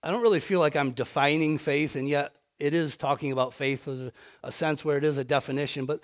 I 0.02 0.10
don't 0.10 0.22
really 0.22 0.40
feel 0.40 0.62
like 0.62 0.78
I'm 0.78 0.92
defining 0.92 1.58
faith, 1.58 1.98
and 1.98 2.08
yet 2.08 2.32
it 2.60 2.74
is 2.74 2.96
talking 2.96 3.34
about 3.34 3.54
faith. 3.54 3.84
There's 3.84 4.14
a 4.42 4.54
sense 4.54 4.86
where 4.86 4.96
it 4.96 5.04
is 5.04 5.18
a 5.18 5.26
definition, 5.26 5.86
but 5.86 6.02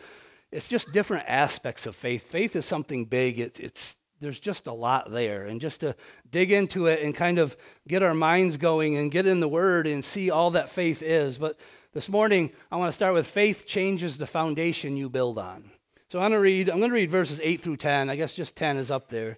it's 0.51 0.67
just 0.67 0.91
different 0.91 1.23
aspects 1.25 1.85
of 1.85 1.95
faith. 1.95 2.30
Faith 2.30 2.53
is 2.53 2.65
something 2.65 3.06
big. 3.06 3.39
It, 3.39 3.61
it's 3.61 3.95
there's 4.19 4.42
just 4.42 4.68
a 4.68 4.73
lot 4.73 5.09
there, 5.09 5.45
and 5.45 5.61
just 5.61 5.80
to 5.80 5.95
dig 6.30 6.51
into 6.51 6.87
it 6.87 7.01
and 7.01 7.15
kind 7.15 7.39
of 7.39 7.56
get 7.87 8.03
our 8.03 8.13
minds 8.13 8.57
going 8.57 8.97
and 8.97 9.09
get 9.09 9.25
in 9.25 9.39
the 9.39 9.47
Word 9.47 9.87
and 9.87 10.03
see 10.03 10.30
all 10.30 10.51
that 10.51 10.69
faith 10.69 11.01
is. 11.01 11.37
But 11.37 11.57
this 11.94 12.09
morning, 12.09 12.51
I 12.69 12.75
want 12.75 12.89
to 12.89 12.94
start 12.94 13.13
with 13.13 13.25
faith 13.25 13.65
changes 13.65 14.18
the 14.18 14.27
foundation 14.27 14.97
you 14.97 15.09
build 15.09 15.39
on. 15.39 15.71
So 16.09 16.19
I'm 16.19 16.31
going 16.31 16.33
to 16.33 16.39
read. 16.39 16.69
I'm 16.69 16.80
going 16.80 16.89
to 16.89 16.95
read 16.95 17.09
verses 17.09 17.39
eight 17.42 17.61
through 17.61 17.77
ten. 17.77 18.09
I 18.09 18.18
guess 18.18 18.33
just 18.33 18.57
ten 18.57 18.75
is 18.75 18.92
up 18.92 19.07
there. 19.07 19.37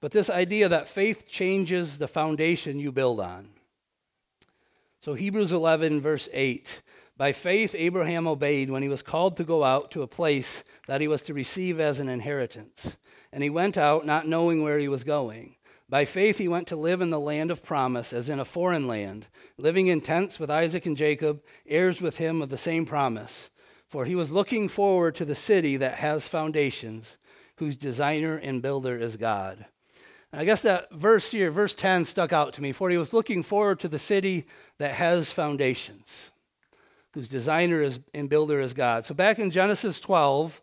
But 0.00 0.12
this 0.12 0.30
idea 0.30 0.68
that 0.68 0.88
faith 0.88 1.28
changes 1.28 1.98
the 1.98 2.08
foundation 2.08 2.78
you 2.78 2.90
build 2.90 3.20
on. 3.20 3.50
So, 5.00 5.14
Hebrews 5.14 5.52
11, 5.52 6.00
verse 6.00 6.28
8. 6.32 6.82
By 7.16 7.32
faith, 7.32 7.74
Abraham 7.76 8.26
obeyed 8.26 8.70
when 8.70 8.82
he 8.82 8.88
was 8.88 9.02
called 9.02 9.36
to 9.36 9.44
go 9.44 9.62
out 9.62 9.90
to 9.90 10.02
a 10.02 10.06
place 10.06 10.64
that 10.86 11.02
he 11.02 11.08
was 11.08 11.20
to 11.22 11.34
receive 11.34 11.78
as 11.78 12.00
an 12.00 12.08
inheritance. 12.08 12.96
And 13.30 13.42
he 13.42 13.50
went 13.50 13.76
out 13.76 14.06
not 14.06 14.26
knowing 14.26 14.62
where 14.62 14.78
he 14.78 14.88
was 14.88 15.04
going. 15.04 15.56
By 15.88 16.04
faith, 16.04 16.38
he 16.38 16.48
went 16.48 16.66
to 16.68 16.76
live 16.76 17.00
in 17.00 17.10
the 17.10 17.20
land 17.20 17.50
of 17.50 17.62
promise, 17.62 18.12
as 18.12 18.28
in 18.28 18.40
a 18.40 18.44
foreign 18.44 18.86
land, 18.86 19.26
living 19.58 19.88
in 19.88 20.00
tents 20.00 20.38
with 20.38 20.50
Isaac 20.50 20.86
and 20.86 20.96
Jacob, 20.96 21.42
heirs 21.66 22.00
with 22.00 22.18
him 22.18 22.40
of 22.40 22.48
the 22.48 22.56
same 22.56 22.86
promise. 22.86 23.50
For 23.88 24.04
he 24.04 24.14
was 24.14 24.30
looking 24.30 24.68
forward 24.68 25.14
to 25.16 25.24
the 25.24 25.34
city 25.34 25.76
that 25.76 25.96
has 25.96 26.28
foundations, 26.28 27.16
whose 27.56 27.76
designer 27.76 28.36
and 28.36 28.62
builder 28.62 28.96
is 28.96 29.16
God. 29.16 29.66
And 30.32 30.40
I 30.40 30.44
guess 30.44 30.62
that 30.62 30.92
verse 30.92 31.30
here, 31.30 31.50
verse 31.50 31.74
10, 31.74 32.04
stuck 32.04 32.32
out 32.32 32.52
to 32.54 32.62
me. 32.62 32.72
For 32.72 32.90
he 32.90 32.96
was 32.96 33.12
looking 33.12 33.42
forward 33.42 33.80
to 33.80 33.88
the 33.88 33.98
city 33.98 34.46
that 34.78 34.94
has 34.94 35.30
foundations, 35.30 36.30
whose 37.12 37.28
designer 37.28 37.82
is, 37.82 38.00
and 38.14 38.28
builder 38.28 38.60
is 38.60 38.72
God. 38.72 39.06
So 39.06 39.14
back 39.14 39.38
in 39.38 39.50
Genesis 39.50 39.98
12 39.98 40.60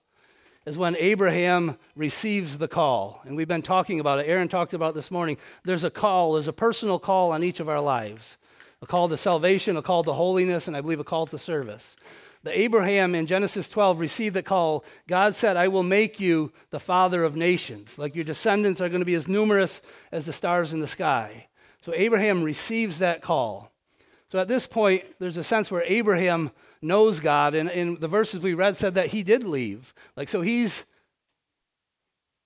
is 0.65 0.77
when 0.77 0.95
Abraham 0.97 1.77
receives 1.95 2.57
the 2.57 2.67
call. 2.67 3.21
And 3.25 3.35
we've 3.35 3.47
been 3.47 3.61
talking 3.61 3.99
about 3.99 4.19
it. 4.19 4.27
Aaron 4.27 4.49
talked 4.49 4.73
about 4.73 4.95
this 4.95 5.11
morning. 5.11 5.37
There's 5.63 5.83
a 5.83 5.89
call, 5.89 6.33
there's 6.33 6.47
a 6.47 6.53
personal 6.53 6.99
call 6.99 7.31
on 7.31 7.43
each 7.43 7.59
of 7.59 7.69
our 7.69 7.81
lives 7.81 8.37
a 8.81 8.85
call 8.85 9.09
to 9.09 9.17
salvation, 9.17 9.75
a 9.75 9.81
call 9.81 10.03
to 10.03 10.13
holiness, 10.13 10.67
and 10.67 10.77
I 10.77 10.81
believe 10.81 10.99
a 10.99 11.03
call 11.03 11.25
to 11.27 11.37
service. 11.39 11.95
The 12.47 12.57
Abraham 12.57 13.13
in 13.13 13.27
Genesis 13.27 13.67
12 13.67 13.99
received 13.99 14.33
the 14.33 14.41
call. 14.41 14.85
God 15.05 15.35
said, 15.35 15.57
I 15.57 15.67
will 15.67 15.83
make 15.83 16.17
you 16.17 16.53
the 16.69 16.79
father 16.79 17.25
of 17.25 17.35
nations. 17.35 17.97
Like 17.97 18.15
your 18.15 18.23
descendants 18.23 18.79
are 18.79 18.87
going 18.87 19.01
to 19.01 19.05
be 19.05 19.15
as 19.15 19.27
numerous 19.27 19.81
as 20.13 20.25
the 20.25 20.31
stars 20.31 20.71
in 20.71 20.79
the 20.79 20.87
sky. 20.87 21.47
So 21.81 21.91
Abraham 21.93 22.43
receives 22.43 22.99
that 22.99 23.21
call. 23.21 23.73
So 24.31 24.39
at 24.39 24.47
this 24.47 24.65
point, 24.65 25.03
there's 25.19 25.35
a 25.35 25.43
sense 25.43 25.69
where 25.69 25.83
Abraham 25.87 26.51
knows 26.81 27.19
God. 27.19 27.53
And 27.53 27.69
in 27.69 27.99
the 27.99 28.07
verses 28.07 28.39
we 28.39 28.53
read 28.53 28.77
said 28.77 28.95
that 28.95 29.07
he 29.07 29.23
did 29.23 29.43
leave. 29.43 29.93
Like, 30.15 30.29
so 30.29 30.39
he's 30.39 30.85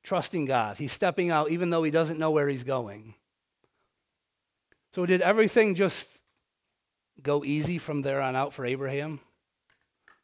trusting 0.02 0.46
God. 0.46 0.80
He's 0.80 0.94
stepping 0.94 1.30
out 1.30 1.52
even 1.52 1.70
though 1.70 1.84
he 1.84 1.92
doesn't 1.92 2.18
know 2.18 2.32
where 2.32 2.50
he's 2.50 2.64
going. 2.64 3.14
So, 4.96 5.06
did 5.06 5.22
everything 5.22 5.76
just 5.76 6.10
go 7.22 7.46
easy 7.46 7.78
from 7.78 8.02
there 8.02 8.20
on 8.20 8.36
out 8.36 8.52
for 8.52 8.66
Abraham? 8.66 9.20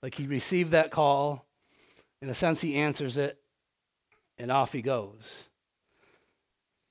Like 0.01 0.15
he 0.15 0.27
received 0.27 0.71
that 0.71 0.91
call, 0.91 1.45
in 2.21 2.29
a 2.29 2.35
sense, 2.35 2.61
he 2.61 2.75
answers 2.75 3.17
it, 3.17 3.39
and 4.37 4.51
off 4.51 4.73
he 4.73 4.81
goes. 4.81 5.43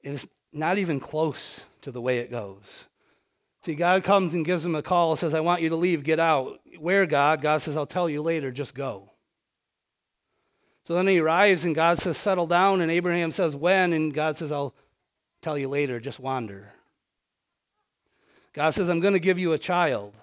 And 0.05 0.15
it's 0.15 0.27
not 0.53 0.79
even 0.79 1.01
close 1.01 1.61
to 1.83 1.91
the 1.91 2.01
way 2.01 2.19
it 2.19 2.31
goes. 2.31 2.87
See, 3.63 3.75
God 3.75 4.05
comes 4.05 4.35
and 4.35 4.45
gives 4.45 4.65
him 4.65 4.77
a 4.77 4.83
call, 4.83 5.17
says, 5.17 5.35
I 5.35 5.41
want 5.41 5.63
you 5.63 5.69
to 5.71 5.77
leave, 5.77 6.05
get 6.05 6.21
out. 6.21 6.61
Where, 6.79 7.07
God? 7.07 7.43
God 7.43 7.63
says, 7.63 7.77
I'll 7.77 7.87
tell 7.87 8.09
you 8.09 8.23
later, 8.23 8.53
just 8.53 8.75
go. 8.75 9.11
So 10.87 10.95
then 10.95 11.09
he 11.09 11.19
arrives 11.19 11.65
and 11.65 11.75
God 11.75 11.99
says, 11.99 12.17
Settle 12.17 12.47
down. 12.47 12.81
And 12.81 12.93
Abraham 12.93 13.33
says, 13.33 13.57
When? 13.57 13.93
And 13.93 14.15
God 14.15 14.39
says, 14.39 14.53
I'll 14.53 14.73
tell 15.43 15.59
you 15.59 15.69
later, 15.69 15.99
just 15.99 16.21
wander. 16.21 16.73
God 18.53 18.71
says, 18.71 18.89
I'm 18.89 19.01
going 19.01 19.15
to 19.15 19.21
give 19.21 19.39
you 19.39 19.53
a 19.53 19.59
child. 19.59 20.15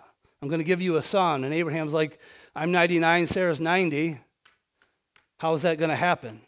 I'm 0.41 0.47
going 0.47 0.61
to 0.61 0.65
give 0.65 0.81
you 0.81 0.95
a 0.95 1.03
son. 1.03 1.43
And 1.43 1.53
Abraham's 1.53 1.93
like, 1.93 2.17
I'm 2.55 2.71
99, 2.71 3.27
Sarah's 3.27 3.59
90. 3.59 4.19
How 5.37 5.53
is 5.55 5.63
that 5.63 5.77
going 5.77 5.89
to 5.89 5.95
happen? 5.95 6.41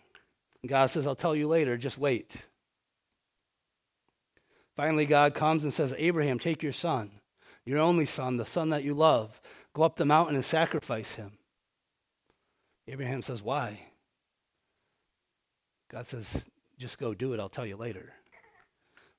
And 0.62 0.70
God 0.70 0.90
says, 0.90 1.08
I'll 1.08 1.16
tell 1.16 1.36
you 1.36 1.48
later, 1.48 1.78
just 1.78 1.98
wait. 1.98 2.46
Finally, 4.76 5.06
God 5.06 5.34
comes 5.34 5.64
and 5.64 5.74
says, 5.74 5.96
Abraham, 5.98 6.38
take 6.38 6.62
your 6.62 6.74
son, 6.74 7.12
your 7.66 7.80
only 7.80 8.06
son, 8.06 8.38
the 8.38 8.46
son 8.46 8.70
that 8.70 8.84
you 8.84 8.94
love, 8.94 9.42
go 9.74 9.84
up 9.84 9.96
the 9.96 10.06
mountain 10.06 10.36
and 10.36 10.46
sacrifice 10.46 11.14
him. 11.14 11.34
Abraham 12.88 13.22
says, 13.22 13.42
Why? 13.42 13.80
God 15.90 16.06
says, 16.06 16.46
Just 16.78 17.00
go 17.00 17.14
do 17.14 17.34
it. 17.34 17.40
I'll 17.40 17.50
tell 17.50 17.66
you 17.66 17.78
later. 17.78 18.14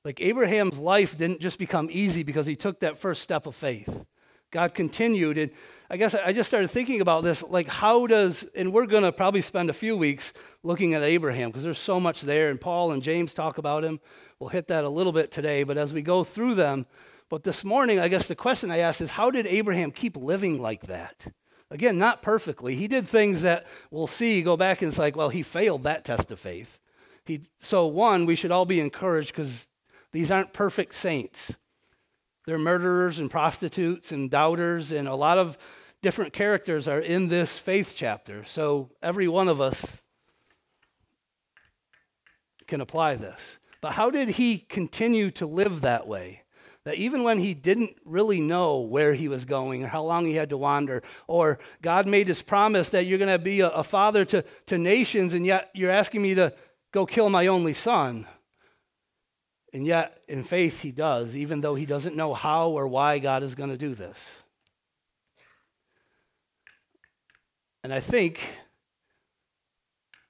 Like 0.05 0.21
Abraham's 0.21 0.77
life 0.77 1.17
didn't 1.17 1.41
just 1.41 1.59
become 1.59 1.89
easy 1.91 2.23
because 2.23 2.45
he 2.45 2.55
took 2.55 2.79
that 2.79 2.97
first 2.97 3.21
step 3.21 3.45
of 3.45 3.55
faith. 3.55 4.05
God 4.51 4.73
continued. 4.73 5.37
And 5.37 5.51
I 5.89 5.97
guess 5.97 6.13
I 6.15 6.33
just 6.33 6.49
started 6.49 6.69
thinking 6.69 7.01
about 7.01 7.23
this 7.23 7.43
like, 7.43 7.67
how 7.67 8.07
does, 8.07 8.45
and 8.55 8.73
we're 8.73 8.85
going 8.85 9.03
to 9.03 9.11
probably 9.11 9.41
spend 9.41 9.69
a 9.69 9.73
few 9.73 9.95
weeks 9.95 10.33
looking 10.63 10.93
at 10.93 11.03
Abraham 11.03 11.49
because 11.49 11.63
there's 11.63 11.77
so 11.77 11.99
much 11.99 12.21
there, 12.21 12.49
and 12.49 12.59
Paul 12.59 12.91
and 12.91 13.01
James 13.01 13.33
talk 13.33 13.57
about 13.57 13.83
him. 13.83 13.99
We'll 14.39 14.49
hit 14.49 14.67
that 14.67 14.83
a 14.83 14.89
little 14.89 15.13
bit 15.13 15.31
today, 15.31 15.63
but 15.63 15.77
as 15.77 15.93
we 15.93 16.01
go 16.01 16.23
through 16.23 16.55
them, 16.55 16.85
but 17.29 17.43
this 17.43 17.63
morning, 17.63 17.99
I 17.99 18.07
guess 18.07 18.27
the 18.27 18.35
question 18.35 18.71
I 18.71 18.79
asked 18.79 19.01
is 19.01 19.11
how 19.11 19.31
did 19.31 19.47
Abraham 19.47 19.91
keep 19.91 20.15
living 20.15 20.61
like 20.61 20.87
that? 20.87 21.33
Again, 21.69 21.97
not 21.97 22.21
perfectly. 22.21 22.75
He 22.75 22.87
did 22.87 23.07
things 23.07 23.41
that 23.41 23.65
we'll 23.91 24.07
see, 24.07 24.41
go 24.41 24.55
back 24.55 24.81
and 24.81 24.89
it's 24.89 24.97
like, 24.97 25.17
well, 25.17 25.29
he 25.29 25.43
failed 25.43 25.83
that 25.83 26.05
test 26.05 26.31
of 26.31 26.39
faith. 26.39 26.79
He, 27.25 27.41
so, 27.59 27.85
one, 27.85 28.25
we 28.25 28.35
should 28.35 28.51
all 28.51 28.65
be 28.65 28.79
encouraged 28.79 29.33
because 29.33 29.67
these 30.13 30.31
aren't 30.31 30.53
perfect 30.53 30.95
saints. 30.95 31.57
They're 32.47 32.57
murderers 32.57 33.19
and 33.19 33.29
prostitutes 33.29 34.13
and 34.13 34.31
doubters, 34.31 34.93
and 34.93 35.05
a 35.05 35.15
lot 35.15 35.37
of 35.37 35.57
different 36.01 36.31
characters 36.31 36.87
are 36.87 37.01
in 37.01 37.27
this 37.27 37.57
faith 37.57 37.91
chapter. 37.93 38.45
So, 38.45 38.89
every 39.03 39.27
one 39.27 39.49
of 39.49 39.59
us 39.59 40.01
can 42.65 42.79
apply 42.79 43.15
this. 43.15 43.57
But 43.81 43.91
how 43.91 44.09
did 44.09 44.29
he 44.29 44.59
continue 44.59 45.29
to 45.31 45.45
live 45.45 45.81
that 45.81 46.07
way? 46.07 46.43
That 46.85 46.95
even 46.95 47.23
when 47.23 47.39
he 47.39 47.53
didn't 47.53 47.97
really 48.05 48.39
know 48.39 48.79
where 48.79 49.13
he 49.13 49.27
was 49.27 49.43
going 49.43 49.83
or 49.83 49.87
how 49.87 50.03
long 50.03 50.25
he 50.25 50.35
had 50.35 50.49
to 50.51 50.57
wander, 50.57 51.03
or 51.27 51.59
God 51.81 52.07
made 52.07 52.29
his 52.29 52.41
promise 52.41 52.87
that 52.89 53.07
you're 53.07 53.19
going 53.19 53.29
to 53.29 53.37
be 53.37 53.59
a, 53.59 53.67
a 53.67 53.83
father 53.83 54.23
to, 54.23 54.45
to 54.67 54.77
nations, 54.77 55.33
and 55.33 55.45
yet 55.45 55.69
you're 55.73 55.91
asking 55.91 56.21
me 56.21 56.33
to 56.35 56.53
go 56.93 57.05
kill 57.05 57.29
my 57.29 57.47
only 57.47 57.73
son. 57.73 58.25
And 59.73 59.85
yet, 59.85 60.21
in 60.27 60.43
faith, 60.43 60.81
he 60.81 60.91
does, 60.91 61.35
even 61.35 61.61
though 61.61 61.75
he 61.75 61.85
doesn't 61.85 62.15
know 62.15 62.33
how 62.33 62.69
or 62.69 62.87
why 62.87 63.19
God 63.19 63.43
is 63.43 63.55
going 63.55 63.69
to 63.69 63.77
do 63.77 63.93
this. 63.93 64.17
And 67.83 67.93
I 67.93 67.99
think 67.99 68.39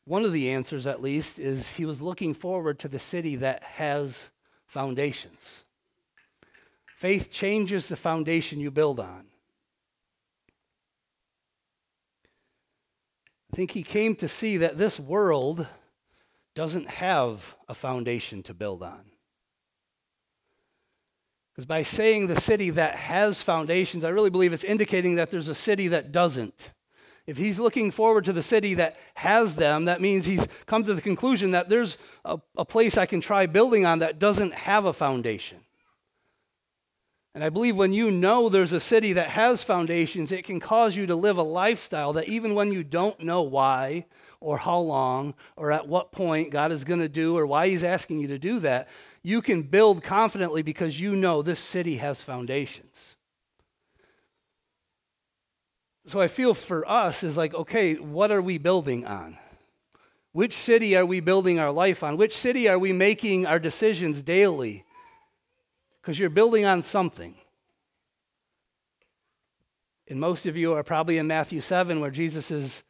one 0.06 0.24
of 0.24 0.34
the 0.34 0.50
answers, 0.50 0.88
at 0.88 1.02
least, 1.02 1.38
is 1.38 1.74
he 1.74 1.86
was 1.86 2.02
looking 2.02 2.34
forward 2.34 2.80
to 2.80 2.88
the 2.88 3.00
city 3.00 3.36
that 3.38 3.62
has 3.64 4.30
foundations. 4.66 5.64
Faith 6.96 7.30
changes 7.32 7.88
the 7.88 7.96
foundation 7.96 8.60
you 8.60 8.72
build 8.72 9.00
on. 9.00 9.26
I 13.52 13.56
think 13.56 13.72
he 13.72 13.84
came 13.84 14.16
to 14.16 14.28
see 14.28 14.58
that 14.58 14.78
this 14.78 15.00
world 15.00 15.68
doesn't 16.56 16.90
have 16.90 17.56
a 17.68 17.76
foundation 17.76 18.44
to 18.44 18.54
build 18.54 18.82
on. 18.82 19.12
Because 21.58 21.66
by 21.66 21.82
saying 21.82 22.28
the 22.28 22.40
city 22.40 22.70
that 22.70 22.96
has 22.96 23.42
foundations, 23.42 24.04
I 24.04 24.10
really 24.10 24.30
believe 24.30 24.54
it's 24.54 24.64
indicating 24.64 25.16
that 25.16 25.32
there's 25.32 25.48
a 25.48 25.56
city 25.56 25.88
that 25.88 26.12
doesn't. 26.12 26.72
If 27.26 27.38
he's 27.38 27.58
looking 27.58 27.90
forward 27.90 28.26
to 28.26 28.34
the 28.34 28.44
city 28.44 28.76
that 28.76 28.96
has 29.16 29.56
them, 29.56 29.86
that 29.86 30.00
means 30.00 30.28
he's 30.28 30.48
come 30.68 30.84
to 30.84 30.94
the 30.94 31.02
conclusion 31.02 31.50
that 31.52 31.68
there's 31.68 31.98
a, 32.24 32.38
a, 32.56 32.64
place 32.64 32.96
I 32.96 33.08
can 33.08 33.22
try 33.22 33.48
building 33.48 33.88
on 33.88 34.00
that 34.00 34.20
doesn't 34.20 34.54
have 34.54 34.86
a 34.86 34.94
foundation. 34.94 35.58
And 37.34 37.44
I 37.44 37.50
believe 37.50 37.76
when 37.76 37.92
you 37.92 38.12
know 38.12 38.50
there's 38.50 38.72
a 38.72 38.80
city 38.80 39.14
that 39.14 39.32
has 39.32 39.64
foundations, 39.64 40.32
it 40.32 40.46
can 40.46 40.60
cause 40.60 40.96
you 40.96 41.08
to 41.08 41.16
live 41.16 41.38
a 41.38 41.44
lifestyle 41.44 42.14
that 42.14 42.30
even 42.30 42.54
when 42.54 42.72
you 42.72 42.84
don't 42.84 43.20
know 43.20 43.42
why 43.42 44.06
or 44.40 44.60
how 44.60 44.78
long 44.78 45.34
or 45.56 45.72
at 45.72 45.88
what 45.88 46.12
point 46.12 46.52
God 46.52 46.72
is 46.72 46.84
going 46.84 47.00
to 47.00 47.10
do 47.10 47.36
or 47.36 47.48
why 47.48 47.68
he's 47.68 47.84
asking 47.84 48.20
you 48.20 48.28
to 48.28 48.38
do 48.38 48.60
that, 48.60 48.88
you 49.24 49.42
can 49.42 49.64
build 49.64 50.04
confidently 50.04 50.62
because 50.62 51.00
you 51.00 51.16
know 51.16 51.42
this 51.42 51.60
city 51.60 51.98
has 51.98 52.22
foundations 52.22 53.18
so 56.08 56.22
I 56.22 56.30
feel 56.30 56.54
for 56.54 56.90
us 56.90 57.22
is 57.22 57.36
like, 57.36 57.54
okay, 57.54 57.96
what 57.96 58.32
are 58.32 58.42
we 58.42 58.58
building 58.58 59.06
on? 59.06 59.38
Which 60.32 60.54
city 60.54 60.96
are 60.96 61.06
we 61.06 61.20
building 61.20 61.60
our 61.60 61.72
life 61.72 62.02
on? 62.02 62.16
Which 62.16 62.36
city 62.36 62.70
are 62.70 62.80
we 62.80 62.94
making 62.94 63.46
our 63.46 63.60
decisions 63.60 64.22
daily? 64.22 64.86
Because 66.02 66.18
you're 66.18 66.30
building 66.30 66.64
on 66.64 66.82
something. 66.82 67.36
And 70.08 70.22
most 70.22 70.46
of 70.46 70.56
you 70.56 70.74
are 70.74 70.84
probably 70.84 71.18
in 71.18 71.28
Matthew 71.28 71.60
7, 71.60 72.00
where 72.00 72.12
Jesus 72.12 72.52
is, 72.52 72.84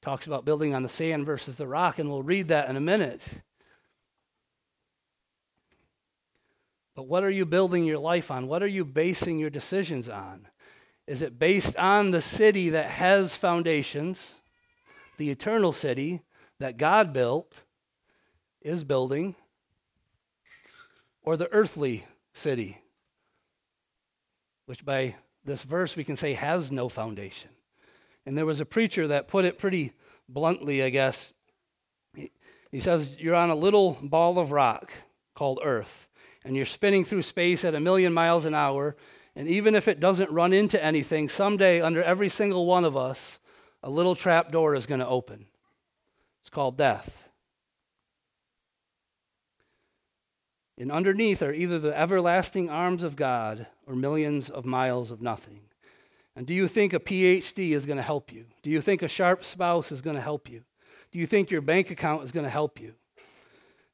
talks 0.00 0.28
about 0.28 0.44
building 0.44 0.76
on 0.76 0.84
the 0.84 0.88
sand 0.88 1.26
versus 1.26 1.56
the 1.56 1.66
rock, 1.66 1.98
and 1.98 2.08
we'll 2.08 2.22
read 2.22 2.46
that 2.48 2.70
in 2.70 2.76
a 2.76 2.80
minute. 2.80 3.20
But 6.96 7.06
what 7.06 7.22
are 7.22 7.30
you 7.30 7.44
building 7.44 7.84
your 7.84 7.98
life 7.98 8.30
on? 8.30 8.48
What 8.48 8.62
are 8.62 8.66
you 8.66 8.82
basing 8.82 9.38
your 9.38 9.50
decisions 9.50 10.08
on? 10.08 10.48
Is 11.06 11.20
it 11.20 11.38
based 11.38 11.76
on 11.76 12.10
the 12.10 12.22
city 12.22 12.70
that 12.70 12.90
has 12.92 13.36
foundations, 13.36 14.32
the 15.18 15.30
eternal 15.30 15.74
city 15.74 16.22
that 16.58 16.78
God 16.78 17.12
built, 17.12 17.62
is 18.62 18.82
building, 18.82 19.36
or 21.22 21.36
the 21.36 21.52
earthly 21.52 22.06
city, 22.32 22.78
which 24.64 24.84
by 24.84 25.16
this 25.44 25.62
verse 25.62 25.96
we 25.96 26.02
can 26.02 26.16
say 26.16 26.32
has 26.32 26.72
no 26.72 26.88
foundation? 26.88 27.50
And 28.24 28.38
there 28.38 28.46
was 28.46 28.58
a 28.58 28.64
preacher 28.64 29.06
that 29.06 29.28
put 29.28 29.44
it 29.44 29.58
pretty 29.58 29.92
bluntly, 30.30 30.82
I 30.82 30.88
guess. 30.88 31.32
He, 32.14 32.80
says, 32.80 33.16
You're 33.18 33.34
on 33.34 33.50
a 33.50 33.54
little 33.54 33.98
ball 34.02 34.38
of 34.38 34.50
rock 34.50 34.90
called 35.34 35.60
Earth, 35.62 36.08
and 36.46 36.54
you're 36.54 36.64
spinning 36.64 37.04
through 37.04 37.22
space 37.22 37.64
at 37.64 37.74
a 37.74 37.80
million 37.80 38.14
miles 38.14 38.44
an 38.44 38.54
hour, 38.54 38.94
and 39.34 39.48
even 39.48 39.74
if 39.74 39.88
it 39.88 39.98
doesn't 39.98 40.30
run 40.30 40.52
into 40.52 40.82
anything, 40.82 41.28
someday 41.28 41.80
under 41.80 42.00
every 42.00 42.28
single 42.28 42.66
one 42.66 42.84
of 42.84 42.96
us, 42.96 43.40
a 43.82 43.90
little 43.90 44.14
trap 44.14 44.52
door 44.52 44.76
is 44.76 44.86
going 44.86 45.00
to 45.00 45.08
open. 45.08 45.46
It's 46.42 46.48
called 46.48 46.78
death. 46.78 47.28
And 50.78 50.92
underneath 50.92 51.42
are 51.42 51.52
either 51.52 51.80
the 51.80 51.98
everlasting 51.98 52.70
arms 52.70 53.02
of 53.02 53.16
God 53.16 53.66
or 53.84 53.96
millions 53.96 54.48
of 54.48 54.64
miles 54.64 55.10
of 55.10 55.20
nothing. 55.20 55.62
And 56.36 56.46
do 56.46 56.54
you 56.54 56.68
think 56.68 56.92
a 56.92 57.00
PhD 57.00 57.70
is 57.70 57.86
going 57.86 57.96
to 57.96 58.02
help 58.04 58.32
you? 58.32 58.44
Do 58.62 58.70
you 58.70 58.80
think 58.80 59.02
a 59.02 59.08
sharp 59.08 59.44
spouse 59.44 59.90
is 59.90 60.00
going 60.00 60.16
to 60.16 60.22
help 60.22 60.48
you? 60.48 60.62
Do 61.10 61.18
you 61.18 61.26
think 61.26 61.50
your 61.50 61.62
bank 61.62 61.90
account 61.90 62.22
is 62.22 62.30
going 62.30 62.44
to 62.44 62.50
help 62.50 62.80
you? 62.80 62.94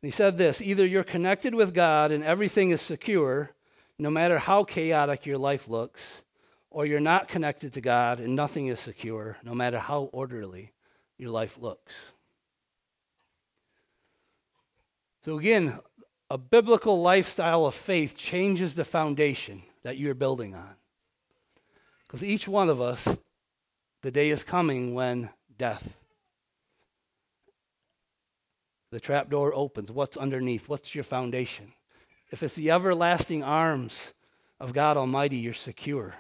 And 0.03 0.11
he 0.11 0.17
said 0.17 0.37
this 0.37 0.61
either 0.61 0.85
you're 0.85 1.05
connected 1.05 1.55
with 1.55 1.73
God 1.73 2.11
and 2.11 2.25
everything 2.25 2.71
is 2.71 2.81
secure, 2.81 3.51
no 3.99 4.11
matter 4.11 4.39
how 4.39 4.65
chaotic 4.65 5.25
your 5.27 5.39
life 5.39 5.69
looks, 5.69 6.23
or 6.71 6.85
you're 6.85 7.01
not 7.01 7.29
connected 7.29 7.73
to 7.75 7.81
God 7.81 8.19
and 8.19 8.35
nothing 8.35 8.67
is 8.67 8.81
secure, 8.81 9.39
no 9.45 9.55
matter 9.55 9.79
how 9.79 10.11
orderly 10.13 10.73
your 11.19 11.31
life 11.31 11.57
looks. 11.61 11.93
So, 15.25 15.39
again, 15.39 15.79
a 16.29 16.37
biblical 16.37 17.01
lifestyle 17.01 17.65
of 17.65 17.77
faith 17.77 18.17
changes 18.17 18.75
the 18.75 18.85
foundation 18.85 19.63
that 19.85 19.99
you're 19.99 20.15
building 20.15 20.55
on. 20.55 20.75
Because 22.07 22.25
each 22.25 22.49
one 22.49 22.69
of 22.69 22.81
us, 22.81 23.19
the 24.03 24.11
day 24.11 24.31
is 24.31 24.43
coming 24.43 24.95
when 24.95 25.31
death 25.57 25.97
the 28.93 29.01
trap 29.01 29.31
door 29.31 29.55
opens. 29.55 29.91
What's 29.91 30.19
underneath? 30.19 30.69
What's 30.69 30.95
your 30.95 31.03
foundation? 31.03 31.73
If 32.31 32.43
it's 32.43 32.55
the 32.55 32.71
everlasting 32.71 33.43
arms 33.43 34.13
of 34.61 34.75
God 34.75 34.99
Almighty, 34.99 35.39
you're 35.39 35.55
secure. 35.55 36.15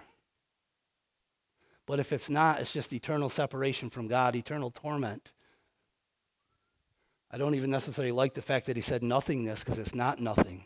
But 1.86 2.00
if 2.00 2.12
it's 2.12 2.30
not, 2.30 2.60
it's 2.60 2.72
just 2.72 2.94
eternal 2.94 3.28
separation 3.28 3.90
from 3.90 4.08
God, 4.08 4.34
eternal 4.34 4.70
torment. 4.70 5.32
I 7.30 7.36
don't 7.36 7.54
even 7.54 7.70
necessarily 7.70 8.12
like 8.12 8.32
the 8.32 8.42
fact 8.42 8.66
that 8.66 8.76
he 8.76 8.82
said 8.82 9.02
nothingness 9.02 9.62
because 9.62 9.78
it's 9.78 9.94
not 9.94 10.18
nothing. 10.18 10.64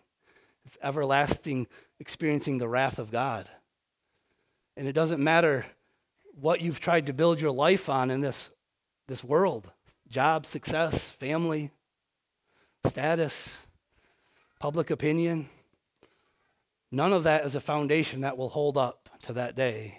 It's 0.64 0.78
everlasting 0.80 1.66
experiencing 1.98 2.58
the 2.58 2.68
wrath 2.68 3.00
of 3.00 3.10
God. 3.10 3.48
And 4.76 4.86
it 4.86 4.92
doesn't 4.92 5.22
matter 5.22 5.66
what 6.34 6.60
you've 6.60 6.80
tried 6.80 7.06
to 7.06 7.12
build 7.12 7.40
your 7.40 7.52
life 7.52 7.88
on 7.88 8.12
in 8.12 8.20
this, 8.20 8.50
this 9.08 9.25
world 9.25 9.72
job, 10.08 10.46
success, 10.46 11.10
family, 11.10 11.72
status, 12.88 13.57
public 14.59 14.90
opinion. 14.90 15.49
None 16.90 17.12
of 17.12 17.25
that 17.25 17.45
is 17.45 17.55
a 17.55 17.61
foundation 17.61 18.21
that 18.21 18.38
will 18.38 18.49
hold 18.49 18.76
up 18.76 19.09
to 19.23 19.33
that 19.35 19.57
day. 19.57 19.99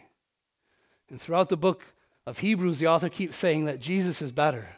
And 1.10 1.22
throughout 1.22 1.50
the 1.50 1.58
book 1.58 1.84
of 2.26 2.40
Hebrews, 2.40 2.80
the 2.80 2.88
author 2.88 3.10
keeps 3.10 3.38
saying 3.38 3.66
that 3.66 3.80
Jesus 3.80 4.22
is 4.22 4.32
better. 4.32 4.70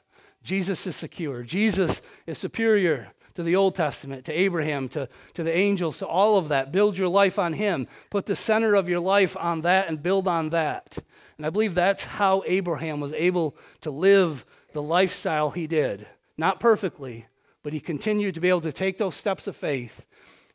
Jesus 0.44 0.86
is 0.88 0.96
secure. 0.96 1.44
Jesus 1.44 2.01
is 2.25 2.38
superior 2.38 3.13
to 3.36 3.44
the 3.44 3.56
Old 3.56 3.75
Testament, 3.75 4.25
to 4.25 4.34
Abraham, 4.34 4.89
to, 4.89 5.08
to 5.34 5.44
the 5.44 5.56
angels, 5.56 6.00
to 6.00 6.08
all 6.08 6.38
of 6.38 6.50
that. 6.50 6.72
Build 6.72 6.98
your 6.98 7.08
life 7.08 7.39
on 7.39 7.54
Him. 7.54 7.88
Put 8.10 8.25
the 8.25 8.36
center 8.36 8.75
of 8.75 8.89
your 8.89 9.00
life 9.00 9.38
on 9.38 9.62
that 9.62 9.88
and 9.88 10.04
build 10.04 10.28
on 10.28 10.50
that. 10.50 10.98
And 11.38 11.46
I 11.46 11.50
believe 11.50 11.74
that's 11.74 12.04
how 12.04 12.44
Abraham 12.46 13.00
was 13.00 13.13
able 13.13 13.56
to 13.82 13.92
live 13.92 14.46
the 14.74 14.82
lifestyle 14.82 15.51
he 15.51 15.68
did. 15.68 16.06
Not 16.38 16.60
perfectly, 16.60 17.28
but 17.63 17.74
he 17.74 17.80
continued 17.80 18.36
to 18.36 18.42
be 18.42 18.50
able 18.50 18.62
to 18.62 18.72
take 18.72 18.98
those 18.98 19.16
steps 19.16 19.48
of 19.48 19.56
faith 19.56 20.06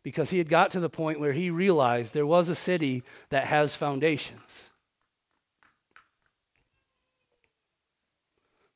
because 0.03 0.31
he 0.31 0.39
had 0.39 0.49
got 0.49 0.71
to 0.73 0.81
the 0.81 0.91
point 0.91 1.21
where 1.21 1.33
he 1.33 1.51
realized 1.51 2.13
there 2.13 2.27
was 2.27 2.49
a 2.49 2.55
city 2.55 3.03
that 3.31 3.47
has 3.47 3.75
foundations. 3.75 4.71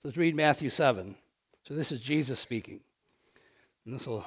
So 0.01 0.09
let's 0.09 0.17
read 0.17 0.35
Matthew 0.35 0.71
7. 0.71 1.17
So 1.65 1.75
this 1.75 1.93
is 1.93 2.01
Jesus 2.01 2.39
speaking. 2.39 2.81
And 3.85 3.95
this 3.95 4.07
will 4.07 4.25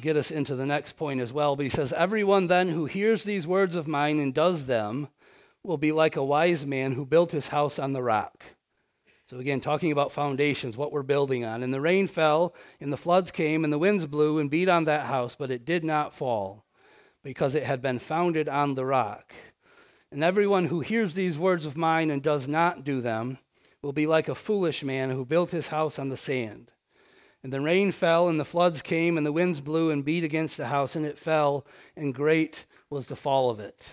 get 0.00 0.16
us 0.16 0.30
into 0.30 0.56
the 0.56 0.66
next 0.66 0.96
point 0.96 1.20
as 1.20 1.32
well. 1.32 1.56
But 1.56 1.64
he 1.64 1.70
says, 1.70 1.92
Everyone 1.92 2.46
then 2.46 2.68
who 2.68 2.86
hears 2.86 3.24
these 3.24 3.46
words 3.46 3.74
of 3.74 3.86
mine 3.86 4.18
and 4.18 4.34
does 4.34 4.66
them 4.66 5.08
will 5.62 5.78
be 5.78 5.92
like 5.92 6.16
a 6.16 6.24
wise 6.24 6.64
man 6.64 6.92
who 6.92 7.04
built 7.04 7.32
his 7.32 7.48
house 7.48 7.78
on 7.78 7.92
the 7.92 8.02
rock. 8.02 8.44
So, 9.28 9.38
again, 9.38 9.60
talking 9.60 9.92
about 9.92 10.10
foundations, 10.10 10.78
what 10.78 10.90
we're 10.90 11.02
building 11.02 11.44
on. 11.44 11.62
And 11.62 11.72
the 11.72 11.82
rain 11.82 12.06
fell, 12.06 12.54
and 12.80 12.90
the 12.90 12.96
floods 12.96 13.30
came, 13.30 13.62
and 13.62 13.70
the 13.70 13.78
winds 13.78 14.06
blew 14.06 14.38
and 14.38 14.50
beat 14.50 14.70
on 14.70 14.84
that 14.84 15.06
house, 15.06 15.36
but 15.38 15.50
it 15.50 15.66
did 15.66 15.84
not 15.84 16.14
fall, 16.14 16.64
because 17.22 17.54
it 17.54 17.64
had 17.64 17.82
been 17.82 17.98
founded 17.98 18.48
on 18.48 18.74
the 18.74 18.86
rock. 18.86 19.34
And 20.10 20.24
everyone 20.24 20.66
who 20.66 20.80
hears 20.80 21.12
these 21.12 21.36
words 21.36 21.66
of 21.66 21.76
mine 21.76 22.10
and 22.10 22.22
does 22.22 22.48
not 22.48 22.84
do 22.84 23.02
them 23.02 23.36
will 23.82 23.92
be 23.92 24.06
like 24.06 24.28
a 24.28 24.34
foolish 24.34 24.82
man 24.82 25.10
who 25.10 25.26
built 25.26 25.50
his 25.50 25.68
house 25.68 25.98
on 25.98 26.08
the 26.08 26.16
sand. 26.16 26.70
And 27.42 27.52
the 27.52 27.60
rain 27.60 27.92
fell, 27.92 28.28
and 28.28 28.40
the 28.40 28.46
floods 28.46 28.80
came, 28.80 29.18
and 29.18 29.26
the 29.26 29.32
winds 29.32 29.60
blew 29.60 29.90
and 29.90 30.06
beat 30.06 30.24
against 30.24 30.56
the 30.56 30.68
house, 30.68 30.96
and 30.96 31.04
it 31.04 31.18
fell, 31.18 31.66
and 31.94 32.14
great 32.14 32.64
was 32.88 33.08
the 33.08 33.14
fall 33.14 33.50
of 33.50 33.60
it. 33.60 33.86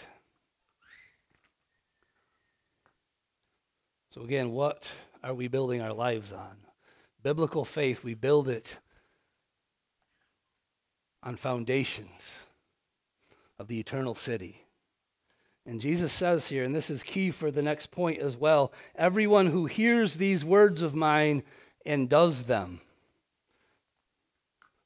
So, 4.12 4.22
again, 4.22 4.52
what 4.52 4.90
are 5.26 5.34
we 5.34 5.48
building 5.48 5.82
our 5.82 5.92
lives 5.92 6.32
on? 6.32 6.58
Biblical 7.24 7.66
faith, 7.66 8.04
we 8.04 8.14
build 8.14 8.48
it 8.48 8.78
on 11.24 11.36
foundations 11.36 12.46
of 13.58 13.68
the 13.68 13.80
eternal 13.80 14.14
city. 14.14 14.68
And 15.66 15.82
Jesus 15.82 16.14
says 16.14 16.50
here, 16.50 16.64
and 16.64 16.76
this 16.76 16.92
is 16.92 17.02
key 17.02 17.32
for 17.32 17.50
the 17.50 17.64
next 17.64 17.90
point 17.90 18.20
as 18.20 18.38
well 18.38 18.72
everyone 18.96 19.48
who 19.48 19.66
hears 19.66 20.16
these 20.16 20.46
words 20.46 20.84
of 20.84 20.94
mine 20.94 21.42
and 21.84 22.08
does 22.08 22.44
them 22.44 22.82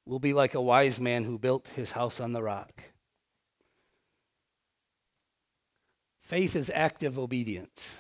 will 0.06 0.20
be 0.20 0.32
like 0.32 0.56
a 0.56 0.62
wise 0.62 1.02
man 1.02 1.26
who 1.26 1.38
built 1.38 1.68
his 1.76 1.92
house 1.92 2.22
on 2.22 2.32
the 2.32 2.42
rock. 2.42 2.82
Faith 6.22 6.56
is 6.56 6.72
active 6.74 7.20
obedience. 7.20 7.98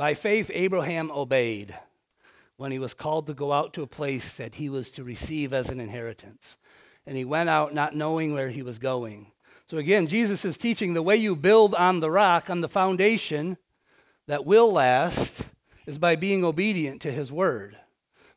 By 0.00 0.14
faith, 0.14 0.50
Abraham 0.54 1.10
obeyed 1.10 1.76
when 2.56 2.72
he 2.72 2.78
was 2.78 2.94
called 2.94 3.26
to 3.26 3.34
go 3.34 3.52
out 3.52 3.74
to 3.74 3.82
a 3.82 3.86
place 3.86 4.32
that 4.32 4.54
he 4.54 4.70
was 4.70 4.90
to 4.92 5.04
receive 5.04 5.52
as 5.52 5.68
an 5.68 5.78
inheritance. 5.78 6.56
And 7.06 7.18
he 7.18 7.24
went 7.26 7.50
out 7.50 7.74
not 7.74 7.94
knowing 7.94 8.32
where 8.32 8.48
he 8.48 8.62
was 8.62 8.78
going. 8.78 9.32
So 9.66 9.76
again, 9.76 10.06
Jesus 10.06 10.42
is 10.46 10.56
teaching 10.56 10.94
the 10.94 11.02
way 11.02 11.16
you 11.16 11.36
build 11.36 11.74
on 11.74 12.00
the 12.00 12.10
rock, 12.10 12.48
on 12.48 12.62
the 12.62 12.66
foundation 12.68 13.58
that 14.26 14.46
will 14.46 14.72
last, 14.72 15.42
is 15.84 15.98
by 15.98 16.16
being 16.16 16.44
obedient 16.44 17.02
to 17.02 17.12
his 17.12 17.30
word 17.30 17.76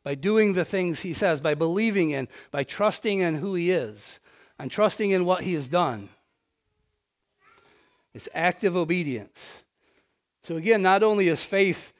by 0.02 0.14
doing 0.14 0.52
the 0.52 0.66
things 0.66 1.00
he 1.00 1.14
says, 1.14 1.40
by 1.40 1.54
believing 1.54 2.10
in, 2.10 2.28
by 2.50 2.62
trusting 2.62 3.20
in 3.20 3.36
who 3.36 3.54
he 3.54 3.70
is, 3.70 4.20
and 4.58 4.70
trusting 4.70 5.12
in 5.12 5.24
what 5.24 5.44
he 5.44 5.54
has 5.54 5.66
done. 5.66 6.10
It's 8.12 8.28
active 8.34 8.76
obedience. 8.76 9.63
So, 10.44 10.56
again, 10.56 10.82
not 10.82 11.02
only 11.02 11.28
is 11.28 11.40
faith 11.40 11.94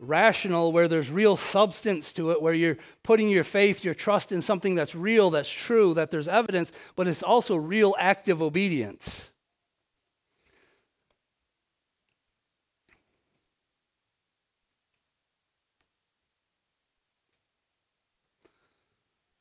rational, 0.00 0.72
where 0.72 0.88
there's 0.88 1.10
real 1.10 1.36
substance 1.36 2.12
to 2.14 2.32
it, 2.32 2.42
where 2.42 2.52
you're 2.52 2.76
putting 3.04 3.30
your 3.30 3.44
faith, 3.44 3.84
your 3.84 3.94
trust 3.94 4.32
in 4.32 4.42
something 4.42 4.74
that's 4.74 4.96
real, 4.96 5.30
that's 5.30 5.48
true, 5.48 5.94
that 5.94 6.10
there's 6.10 6.26
evidence, 6.26 6.72
but 6.96 7.06
it's 7.06 7.22
also 7.22 7.54
real 7.54 7.94
active 7.96 8.42
obedience. 8.42 9.30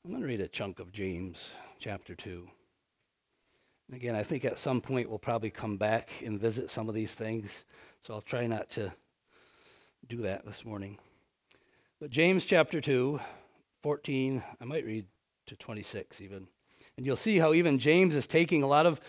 I'm 0.05 0.11
going 0.11 0.21
to 0.21 0.27
read 0.27 0.41
a 0.41 0.47
chunk 0.47 0.77
of 0.77 0.91
James 0.91 1.49
chapter 1.79 2.13
2. 2.13 2.47
And 3.87 3.95
again, 3.95 4.13
I 4.13 4.21
think 4.21 4.45
at 4.45 4.59
some 4.59 4.79
point 4.79 5.09
we'll 5.09 5.17
probably 5.17 5.49
come 5.49 5.77
back 5.77 6.11
and 6.23 6.39
visit 6.39 6.69
some 6.69 6.87
of 6.87 6.93
these 6.93 7.13
things, 7.13 7.63
so 8.03 8.13
I'll 8.13 8.21
try 8.21 8.47
not 8.47 8.69
to 8.71 8.93
do 10.07 10.17
that 10.17 10.45
this 10.45 10.65
morning. 10.65 10.97
But 12.01 12.09
James 12.09 12.43
chapter 12.43 12.81
2, 12.81 13.19
14, 13.81 14.43
I 14.59 14.65
might 14.65 14.85
read 14.85 15.05
to 15.47 15.55
26 15.55 16.19
even. 16.19 16.47
And 16.97 17.05
you'll 17.05 17.15
see 17.15 17.39
how 17.39 17.53
even 17.53 17.79
James 17.79 18.13
is 18.13 18.27
taking 18.27 18.61
a 18.61 18.67
lot 18.67 18.85
of, 18.85 18.99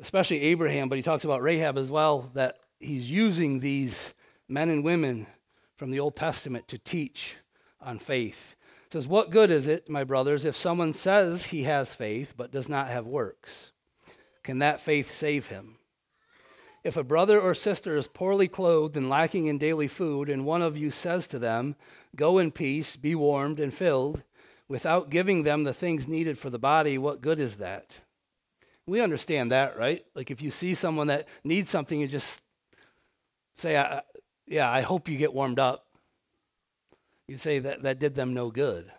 especially 0.00 0.40
Abraham, 0.42 0.88
but 0.88 0.96
he 0.96 1.02
talks 1.02 1.24
about 1.24 1.40
Rahab 1.40 1.78
as 1.78 1.88
well, 1.88 2.30
that 2.34 2.58
he's 2.80 3.08
using 3.08 3.60
these 3.60 4.12
men 4.48 4.68
and 4.68 4.82
women 4.82 5.28
from 5.76 5.92
the 5.92 6.00
Old 6.00 6.16
Testament 6.16 6.66
to 6.68 6.78
teach 6.78 7.36
on 7.80 8.00
faith 8.00 8.56
says, 8.92 9.06
What 9.06 9.30
good 9.30 9.52
is 9.52 9.68
it, 9.68 9.88
my 9.88 10.02
brothers, 10.02 10.44
if 10.44 10.56
someone 10.56 10.94
says 10.94 11.46
he 11.46 11.62
has 11.62 11.94
faith 11.94 12.34
but 12.36 12.50
does 12.50 12.68
not 12.68 12.88
have 12.88 13.06
works? 13.06 13.70
Can 14.42 14.58
that 14.58 14.80
faith 14.80 15.10
save 15.10 15.46
him? 15.46 15.76
If 16.84 16.96
a 16.96 17.04
brother 17.04 17.40
or 17.40 17.54
sister 17.54 17.96
is 17.96 18.08
poorly 18.08 18.48
clothed 18.48 18.96
and 18.96 19.08
lacking 19.08 19.46
in 19.46 19.58
daily 19.58 19.88
food, 19.88 20.28
and 20.28 20.44
one 20.44 20.62
of 20.62 20.76
you 20.76 20.90
says 20.90 21.26
to 21.28 21.38
them, 21.38 21.76
Go 22.16 22.38
in 22.38 22.50
peace, 22.50 22.96
be 22.96 23.14
warmed 23.14 23.60
and 23.60 23.72
filled, 23.72 24.22
without 24.68 25.10
giving 25.10 25.42
them 25.44 25.64
the 25.64 25.74
things 25.74 26.08
needed 26.08 26.38
for 26.38 26.50
the 26.50 26.58
body, 26.58 26.98
what 26.98 27.20
good 27.20 27.38
is 27.38 27.56
that? 27.56 28.00
We 28.86 29.00
understand 29.00 29.52
that, 29.52 29.78
right? 29.78 30.04
Like 30.14 30.30
if 30.30 30.42
you 30.42 30.50
see 30.50 30.74
someone 30.74 31.06
that 31.06 31.28
needs 31.44 31.70
something, 31.70 32.00
you 32.00 32.08
just 32.08 32.40
say, 33.54 33.72
Yeah, 34.46 34.70
I 34.70 34.80
hope 34.80 35.08
you 35.08 35.16
get 35.16 35.32
warmed 35.32 35.60
up 35.60 35.86
you 37.32 37.38
say 37.38 37.58
that 37.60 37.82
that 37.82 37.98
did 37.98 38.14
them 38.14 38.34
no 38.34 38.50
good. 38.50 38.92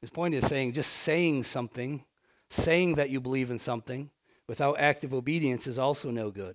His 0.00 0.10
point 0.10 0.34
is 0.34 0.46
saying 0.46 0.74
just 0.74 0.92
saying 0.92 1.44
something, 1.44 2.04
saying 2.50 2.94
that 2.94 3.10
you 3.10 3.20
believe 3.20 3.50
in 3.50 3.58
something 3.58 4.10
without 4.46 4.78
active 4.78 5.12
obedience 5.12 5.66
is 5.66 5.78
also 5.78 6.10
no 6.10 6.30
good. 6.30 6.54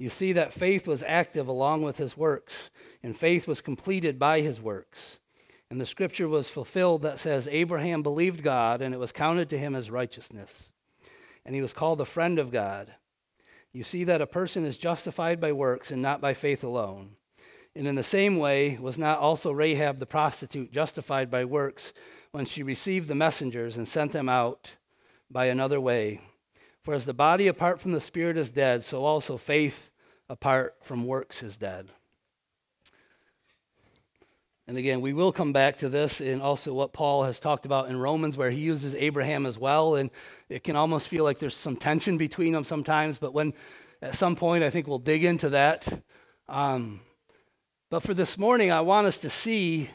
You 0.00 0.08
see 0.08 0.32
that 0.32 0.54
faith 0.54 0.88
was 0.88 1.04
active 1.06 1.46
along 1.46 1.82
with 1.82 1.98
his 1.98 2.16
works, 2.16 2.70
and 3.02 3.14
faith 3.14 3.46
was 3.46 3.60
completed 3.60 4.18
by 4.18 4.40
his 4.40 4.58
works. 4.58 5.18
And 5.70 5.78
the 5.78 5.84
scripture 5.84 6.26
was 6.26 6.48
fulfilled 6.48 7.02
that 7.02 7.20
says, 7.20 7.46
Abraham 7.46 8.02
believed 8.02 8.42
God, 8.42 8.80
and 8.80 8.94
it 8.94 8.96
was 8.96 9.12
counted 9.12 9.50
to 9.50 9.58
him 9.58 9.74
as 9.74 9.90
righteousness. 9.90 10.72
And 11.44 11.54
he 11.54 11.60
was 11.60 11.74
called 11.74 12.00
a 12.00 12.06
friend 12.06 12.38
of 12.38 12.50
God. 12.50 12.94
You 13.74 13.82
see 13.82 14.04
that 14.04 14.22
a 14.22 14.26
person 14.26 14.64
is 14.64 14.78
justified 14.78 15.38
by 15.38 15.52
works 15.52 15.90
and 15.90 16.00
not 16.00 16.22
by 16.22 16.32
faith 16.32 16.64
alone. 16.64 17.16
And 17.76 17.86
in 17.86 17.94
the 17.94 18.02
same 18.02 18.38
way, 18.38 18.78
was 18.80 18.96
not 18.96 19.18
also 19.18 19.52
Rahab 19.52 19.98
the 19.98 20.06
prostitute 20.06 20.72
justified 20.72 21.30
by 21.30 21.44
works 21.44 21.92
when 22.32 22.46
she 22.46 22.62
received 22.62 23.06
the 23.06 23.14
messengers 23.14 23.76
and 23.76 23.86
sent 23.86 24.12
them 24.12 24.30
out 24.30 24.70
by 25.30 25.44
another 25.44 25.78
way? 25.78 26.22
For 26.82 26.94
as 26.94 27.04
the 27.04 27.12
body 27.12 27.46
apart 27.46 27.82
from 27.82 27.92
the 27.92 28.00
spirit 28.00 28.38
is 28.38 28.48
dead, 28.48 28.82
so 28.84 29.04
also 29.04 29.36
faith 29.36 29.89
apart 30.30 30.76
from 30.80 31.06
works 31.06 31.42
is 31.42 31.56
dead. 31.56 31.88
And 34.68 34.78
again, 34.78 35.00
we 35.00 35.12
will 35.12 35.32
come 35.32 35.52
back 35.52 35.78
to 35.78 35.88
this 35.88 36.20
and 36.20 36.40
also 36.40 36.72
what 36.72 36.92
Paul 36.92 37.24
has 37.24 37.40
talked 37.40 37.66
about 37.66 37.88
in 37.88 37.98
Romans, 37.98 38.36
where 38.36 38.52
he 38.52 38.60
uses 38.60 38.94
Abraham 38.94 39.44
as 39.44 39.58
well. 39.58 39.96
And 39.96 40.08
it 40.48 40.62
can 40.62 40.76
almost 40.76 41.08
feel 41.08 41.24
like 41.24 41.40
there's 41.40 41.56
some 41.56 41.74
tension 41.74 42.16
between 42.16 42.52
them 42.52 42.64
sometimes. 42.64 43.18
But 43.18 43.34
when 43.34 43.52
at 44.00 44.14
some 44.14 44.36
point, 44.36 44.62
I 44.62 44.70
think 44.70 44.86
we'll 44.86 45.00
dig 45.00 45.24
into 45.24 45.48
that. 45.48 46.04
Um, 46.48 47.00
but 47.90 48.04
for 48.04 48.14
this 48.14 48.38
morning, 48.38 48.70
I 48.70 48.82
want 48.82 49.08
us 49.08 49.18
to 49.18 49.30
see 49.30 49.90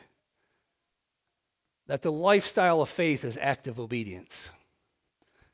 that 1.88 2.02
the 2.02 2.12
lifestyle 2.12 2.82
of 2.82 2.90
faith 2.90 3.24
is 3.24 3.38
active 3.40 3.80
obedience. 3.80 4.50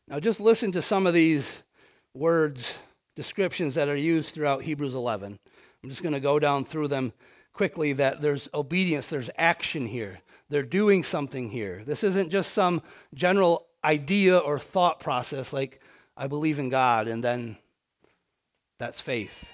Now, 0.08 0.20
just 0.20 0.40
listen 0.40 0.72
to 0.72 0.82
some 0.82 1.06
of 1.06 1.14
these 1.14 1.60
words, 2.16 2.74
descriptions 3.22 3.76
that 3.76 3.88
are 3.88 3.96
used 3.96 4.34
throughout 4.34 4.64
Hebrews 4.64 4.96
11. 4.96 5.38
I'm 5.84 5.90
just 5.90 6.02
going 6.02 6.16
to 6.16 6.20
go 6.20 6.40
down 6.40 6.66
through 6.66 6.88
them 6.88 7.14
quickly 7.54 7.94
that 7.94 8.20
there's 8.20 8.50
obedience, 8.52 9.06
there's 9.10 9.30
action 9.38 9.86
here. 9.86 10.22
They're 10.50 10.64
doing 10.64 11.04
something 11.04 11.50
here. 11.50 11.84
This 11.86 12.04
isn't 12.04 12.32
just 12.32 12.52
some 12.52 12.82
general 13.14 13.68
idea 13.84 14.40
or 14.40 14.58
thought 14.58 15.00
process 15.00 15.54
like, 15.54 15.82
I 16.18 16.26
believe 16.26 16.58
in 16.58 16.70
God, 16.70 17.08
and 17.08 17.24
then 17.24 17.58
that's 18.80 19.00
faith. 19.00 19.52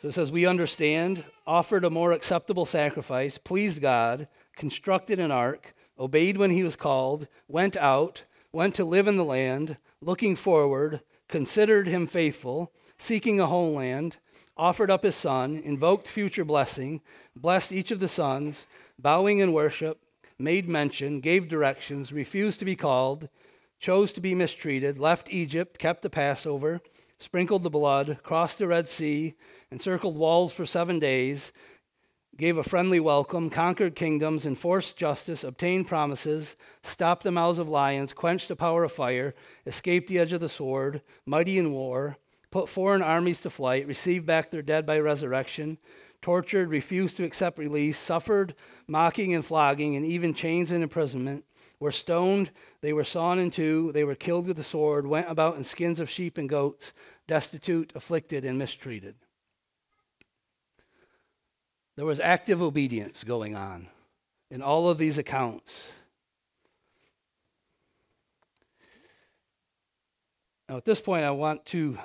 So 0.00 0.06
it 0.06 0.14
says, 0.14 0.30
We 0.30 0.46
understand, 0.46 1.24
offered 1.48 1.84
a 1.84 1.90
more 1.90 2.12
acceptable 2.12 2.64
sacrifice, 2.64 3.38
pleased 3.38 3.82
God, 3.82 4.28
constructed 4.54 5.18
an 5.18 5.32
ark, 5.32 5.74
obeyed 5.98 6.36
when 6.38 6.52
he 6.52 6.62
was 6.62 6.76
called, 6.76 7.26
went 7.48 7.76
out, 7.76 8.22
went 8.52 8.76
to 8.76 8.84
live 8.84 9.08
in 9.08 9.16
the 9.16 9.24
land, 9.24 9.78
looking 10.00 10.36
forward, 10.36 11.00
considered 11.28 11.88
him 11.88 12.06
faithful, 12.06 12.72
seeking 12.98 13.40
a 13.40 13.46
homeland 13.46 14.16
offered 14.56 14.90
up 14.90 15.02
his 15.02 15.16
son, 15.16 15.60
invoked 15.64 16.06
future 16.06 16.44
blessing, 16.44 17.00
blessed 17.34 17.72
each 17.72 17.90
of 17.90 18.00
the 18.00 18.08
sons, 18.08 18.66
bowing 18.98 19.40
in 19.40 19.52
worship, 19.52 20.00
made 20.38 20.68
mention, 20.68 21.20
gave 21.20 21.48
directions, 21.48 22.12
refused 22.12 22.58
to 22.58 22.64
be 22.64 22.76
called, 22.76 23.28
chose 23.80 24.12
to 24.12 24.20
be 24.20 24.34
mistreated, 24.34 24.98
left 24.98 25.28
Egypt, 25.30 25.78
kept 25.78 26.02
the 26.02 26.10
Passover, 26.10 26.80
sprinkled 27.18 27.62
the 27.62 27.70
blood, 27.70 28.18
crossed 28.22 28.58
the 28.58 28.66
Red 28.66 28.88
Sea, 28.88 29.34
encircled 29.70 30.16
walls 30.16 30.52
for 30.52 30.66
seven 30.66 30.98
days, 30.98 31.52
gave 32.36 32.56
a 32.56 32.64
friendly 32.64 32.98
welcome, 32.98 33.48
conquered 33.50 33.94
kingdoms, 33.94 34.44
enforced 34.44 34.96
justice, 34.96 35.44
obtained 35.44 35.86
promises, 35.86 36.56
stopped 36.82 37.22
the 37.22 37.30
mouths 37.30 37.58
of 37.58 37.68
lions, 37.68 38.12
quenched 38.12 38.48
the 38.48 38.56
power 38.56 38.84
of 38.84 38.92
fire, 38.92 39.34
escaped 39.66 40.08
the 40.08 40.18
edge 40.18 40.32
of 40.32 40.40
the 40.40 40.48
sword, 40.48 41.00
mighty 41.24 41.58
in 41.58 41.72
war 41.72 42.18
put 42.54 42.68
foreign 42.68 43.02
armies 43.02 43.40
to 43.40 43.50
flight, 43.50 43.84
received 43.84 44.24
back 44.24 44.48
their 44.48 44.62
dead 44.62 44.86
by 44.86 44.96
resurrection, 44.96 45.76
tortured, 46.22 46.70
refused 46.70 47.16
to 47.16 47.24
accept 47.24 47.58
release, 47.58 47.98
suffered 47.98 48.54
mocking 48.86 49.34
and 49.34 49.44
flogging, 49.44 49.96
and 49.96 50.06
even 50.06 50.32
chains 50.32 50.70
and 50.70 50.80
imprisonment, 50.80 51.44
were 51.80 51.90
stoned, 51.90 52.52
they 52.80 52.92
were 52.92 53.02
sawn 53.02 53.40
in 53.40 53.50
two, 53.50 53.90
they 53.90 54.04
were 54.04 54.14
killed 54.14 54.46
with 54.46 54.56
the 54.56 54.62
sword, 54.62 55.04
went 55.04 55.28
about 55.28 55.56
in 55.56 55.64
skins 55.64 55.98
of 55.98 56.08
sheep 56.08 56.38
and 56.38 56.48
goats, 56.48 56.92
destitute, 57.26 57.90
afflicted, 57.96 58.44
and 58.44 58.56
mistreated. 58.56 59.16
There 61.96 62.06
was 62.06 62.18
active 62.20 62.60
obedience 62.60 63.22
going 63.22 63.54
on 63.54 63.88
in 64.50 64.62
all 64.62 64.88
of 64.88 64.98
these 64.98 65.18
accounts. 65.18 65.92
Now, 70.68 70.76
at 70.76 70.84
this 70.84 71.00
point, 71.00 71.24
I 71.24 71.30
want 71.30 71.66
to 71.66 71.98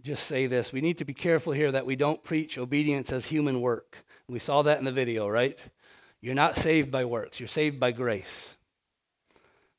just 0.00 0.26
say 0.26 0.46
this. 0.46 0.72
We 0.72 0.80
need 0.80 0.98
to 0.98 1.04
be 1.04 1.14
careful 1.14 1.52
here 1.52 1.72
that 1.72 1.86
we 1.86 1.96
don't 1.96 2.22
preach 2.22 2.56
obedience 2.56 3.12
as 3.12 3.26
human 3.26 3.60
work. 3.60 3.98
We 4.28 4.38
saw 4.38 4.62
that 4.62 4.78
in 4.78 4.84
the 4.84 4.92
video, 4.92 5.28
right? 5.28 5.58
You're 6.20 6.34
not 6.34 6.56
saved 6.56 6.90
by 6.90 7.04
works, 7.04 7.40
you're 7.40 7.48
saved 7.48 7.78
by 7.78 7.92
grace. 7.92 8.56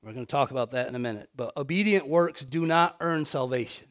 We're 0.04 0.14
going 0.14 0.26
to 0.26 0.32
talk 0.32 0.52
about 0.52 0.70
that 0.72 0.88
in 0.88 0.94
a 0.94 1.00
minute. 1.00 1.30
But 1.36 1.58
obedient 1.58 2.08
works 2.08 2.42
do 2.42 2.68
not 2.68 2.96
earn 3.00 3.26
salvation. 3.26 3.88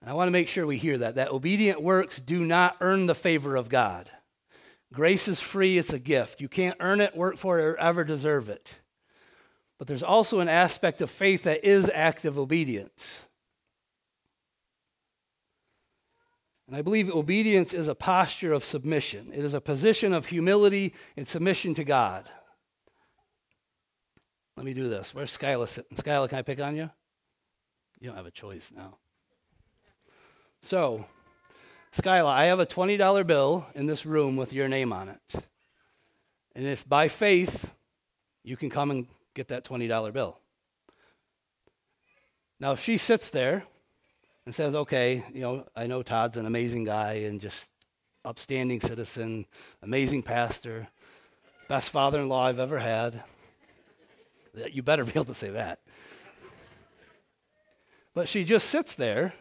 And 0.00 0.10
I 0.10 0.14
want 0.14 0.28
to 0.28 0.32
make 0.32 0.48
sure 0.48 0.66
we 0.66 0.78
hear 0.78 0.98
that. 0.98 1.16
That 1.16 1.30
obedient 1.30 1.82
works 1.82 2.20
do 2.20 2.44
not 2.44 2.76
earn 2.80 3.06
the 3.06 3.14
favor 3.14 3.56
of 3.56 3.68
God. 3.68 4.10
Grace 4.92 5.28
is 5.28 5.40
free, 5.40 5.78
it's 5.78 5.92
a 5.92 5.98
gift. 5.98 6.40
You 6.40 6.48
can't 6.48 6.76
earn 6.80 7.00
it, 7.00 7.16
work 7.16 7.36
for 7.36 7.58
it, 7.58 7.62
or 7.62 7.76
ever 7.76 8.02
deserve 8.02 8.48
it. 8.48 8.76
But 9.78 9.86
there's 9.86 10.02
also 10.02 10.40
an 10.40 10.48
aspect 10.48 11.00
of 11.00 11.10
faith 11.10 11.44
that 11.44 11.64
is 11.64 11.90
active 11.94 12.38
obedience. 12.38 13.22
And 16.66 16.76
I 16.76 16.82
believe 16.82 17.10
obedience 17.10 17.72
is 17.72 17.88
a 17.88 17.94
posture 17.94 18.52
of 18.52 18.64
submission, 18.64 19.32
it 19.34 19.44
is 19.44 19.54
a 19.54 19.60
position 19.60 20.12
of 20.12 20.26
humility 20.26 20.94
and 21.16 21.26
submission 21.26 21.74
to 21.74 21.84
God. 21.84 22.28
Let 24.56 24.66
me 24.66 24.74
do 24.74 24.88
this. 24.88 25.14
Where's 25.14 25.36
Skyla 25.36 25.68
sitting? 25.68 25.96
Skyla, 25.96 26.28
can 26.28 26.38
I 26.38 26.42
pick 26.42 26.60
on 26.60 26.76
you? 26.76 26.90
You 27.98 28.08
don't 28.08 28.16
have 28.16 28.26
a 28.26 28.30
choice 28.30 28.70
now. 28.74 28.98
So, 30.70 31.04
Skyla, 31.96 32.28
I 32.28 32.44
have 32.44 32.60
a 32.60 32.64
$20 32.64 33.26
bill 33.26 33.66
in 33.74 33.86
this 33.86 34.06
room 34.06 34.36
with 34.36 34.52
your 34.52 34.68
name 34.68 34.92
on 34.92 35.08
it. 35.08 35.44
And 36.54 36.64
if 36.64 36.88
by 36.88 37.08
faith 37.08 37.72
you 38.44 38.56
can 38.56 38.70
come 38.70 38.92
and 38.92 39.08
get 39.34 39.48
that 39.48 39.64
$20 39.64 40.12
bill. 40.12 40.38
Now, 42.60 42.70
if 42.70 42.80
she 42.80 42.98
sits 42.98 43.30
there 43.30 43.64
and 44.46 44.54
says, 44.54 44.76
okay, 44.76 45.24
you 45.34 45.40
know, 45.40 45.66
I 45.74 45.88
know 45.88 46.04
Todd's 46.04 46.36
an 46.36 46.46
amazing 46.46 46.84
guy 46.84 47.14
and 47.14 47.40
just 47.40 47.68
upstanding 48.24 48.80
citizen, 48.80 49.46
amazing 49.82 50.22
pastor, 50.22 50.86
best 51.68 51.90
father 51.90 52.20
in 52.20 52.28
law 52.28 52.46
I've 52.46 52.60
ever 52.60 52.78
had. 52.78 53.24
You 54.72 54.84
better 54.84 55.04
be 55.04 55.10
able 55.16 55.24
to 55.24 55.34
say 55.34 55.50
that. 55.50 55.80
But 58.14 58.28
she 58.28 58.44
just 58.44 58.68
sits 58.68 58.94
there. 58.94 59.34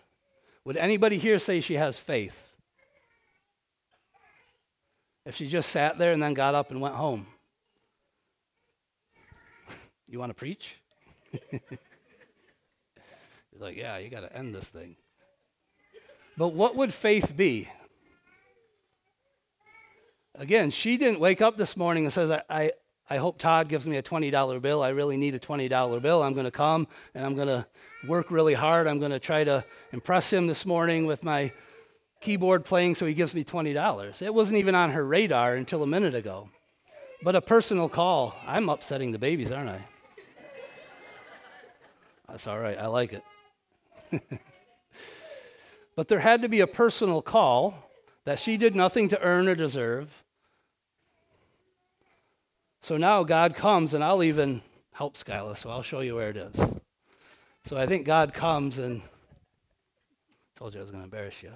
Would 0.69 0.77
anybody 0.77 1.17
here 1.17 1.39
say 1.39 1.61
she 1.61 1.77
has 1.77 1.97
faith? 1.97 2.51
If 5.25 5.35
she 5.35 5.47
just 5.47 5.71
sat 5.71 5.97
there 5.97 6.13
and 6.13 6.21
then 6.21 6.35
got 6.35 6.53
up 6.53 6.69
and 6.69 6.79
went 6.79 6.93
home? 6.93 7.25
You 10.07 10.19
want 10.19 10.29
to 10.29 10.35
preach? 10.35 10.79
He's 11.31 11.59
like, 13.57 13.77
yeah, 13.77 13.97
you 13.97 14.11
got 14.11 14.19
to 14.19 14.31
end 14.31 14.53
this 14.53 14.67
thing. 14.67 14.95
But 16.37 16.49
what 16.49 16.75
would 16.75 16.93
faith 16.93 17.35
be? 17.35 17.67
Again, 20.35 20.69
she 20.69 20.97
didn't 20.97 21.19
wake 21.19 21.41
up 21.41 21.57
this 21.57 21.75
morning 21.75 22.05
and 22.05 22.13
says, 22.13 22.29
I, 22.29 22.43
I, 22.47 22.71
I 23.09 23.17
hope 23.17 23.39
Todd 23.39 23.69
gives 23.69 23.87
me 23.87 23.97
a 23.97 24.03
$20 24.03 24.61
bill. 24.61 24.83
I 24.83 24.89
really 24.89 25.17
need 25.17 25.33
a 25.33 25.39
$20 25.39 26.01
bill. 26.01 26.21
I'm 26.21 26.33
going 26.33 26.45
to 26.45 26.51
come 26.51 26.87
and 27.15 27.25
I'm 27.25 27.35
going 27.35 27.47
to 27.47 27.65
work 28.07 28.29
really 28.29 28.53
hard. 28.53 28.87
I'm 28.87 28.99
going 28.99 29.11
to 29.11 29.19
try 29.19 29.43
to 29.43 29.65
impress 29.91 30.31
him 30.31 30.45
this 30.45 30.65
morning 30.65 31.07
with 31.07 31.23
my 31.23 31.51
keyboard 32.21 32.65
playing 32.65 32.95
so 32.95 33.07
he 33.07 33.15
gives 33.15 33.33
me 33.33 33.43
$20. 33.43 34.21
It 34.21 34.33
wasn't 34.33 34.59
even 34.59 34.75
on 34.75 34.91
her 34.91 35.03
radar 35.03 35.55
until 35.55 35.81
a 35.81 35.87
minute 35.87 36.13
ago. 36.13 36.49
But 37.23 37.35
a 37.35 37.41
personal 37.41 37.89
call. 37.89 38.35
I'm 38.45 38.69
upsetting 38.69 39.11
the 39.11 39.19
babies, 39.19 39.51
aren't 39.51 39.69
I? 39.69 39.81
That's 42.29 42.45
all 42.45 42.59
right. 42.59 42.77
I 42.77 42.87
like 42.87 43.13
it. 43.13 43.23
but 45.95 46.07
there 46.07 46.19
had 46.19 46.43
to 46.43 46.49
be 46.49 46.59
a 46.59 46.67
personal 46.67 47.23
call 47.23 47.89
that 48.25 48.37
she 48.37 48.55
did 48.55 48.75
nothing 48.75 49.07
to 49.09 49.19
earn 49.21 49.47
or 49.47 49.55
deserve. 49.55 50.09
So 52.81 52.97
now 52.97 53.23
God 53.23 53.55
comes, 53.55 53.93
and 53.93 54.03
I'll 54.03 54.23
even 54.23 54.61
help 54.93 55.17
Skyla, 55.17 55.57
so 55.57 55.69
I'll 55.69 55.83
show 55.83 55.99
you 55.99 56.15
where 56.15 56.29
it 56.29 56.37
is. 56.37 56.55
So 57.65 57.77
I 57.77 57.85
think 57.85 58.05
God 58.05 58.33
comes 58.33 58.77
and 58.77 59.01
told 60.55 60.73
you 60.73 60.79
I 60.79 60.83
was 60.83 60.91
going 60.91 61.01
to 61.01 61.05
embarrass 61.05 61.43
you. 61.43 61.51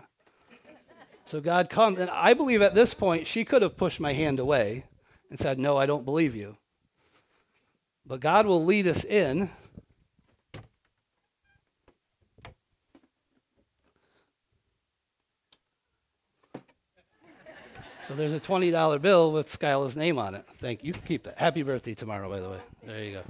So 1.25 1.39
God 1.39 1.69
comes, 1.69 1.99
and 1.99 2.09
I 2.09 2.33
believe 2.33 2.62
at 2.62 2.75
this 2.75 2.93
point 2.93 3.27
she 3.27 3.45
could 3.45 3.62
have 3.62 3.77
pushed 3.77 3.99
my 3.99 4.13
hand 4.13 4.39
away 4.39 4.86
and 5.29 5.39
said, 5.39 5.57
No, 5.57 5.77
I 5.77 5.86
don't 5.86 6.05
believe 6.05 6.36
you. 6.36 6.57
But 8.05 8.19
God 8.19 8.45
will 8.45 8.63
lead 8.63 8.86
us 8.86 9.05
in 9.05 9.49
So 18.07 18.15
there's 18.15 18.33
a 18.33 18.39
$20 18.39 19.01
bill 19.01 19.31
with 19.31 19.47
Skyla's 19.47 19.95
name 19.95 20.19
on 20.19 20.35
it. 20.35 20.45
Thank 20.57 20.83
you. 20.83 20.87
You 20.87 20.93
can 20.93 21.03
keep 21.03 21.23
that. 21.23 21.37
Happy 21.37 21.63
birthday 21.63 21.93
tomorrow, 21.93 22.29
by 22.29 22.41
the 22.41 22.49
way. 22.49 22.59
There 22.85 23.01
you 23.01 23.13
go. 23.13 23.23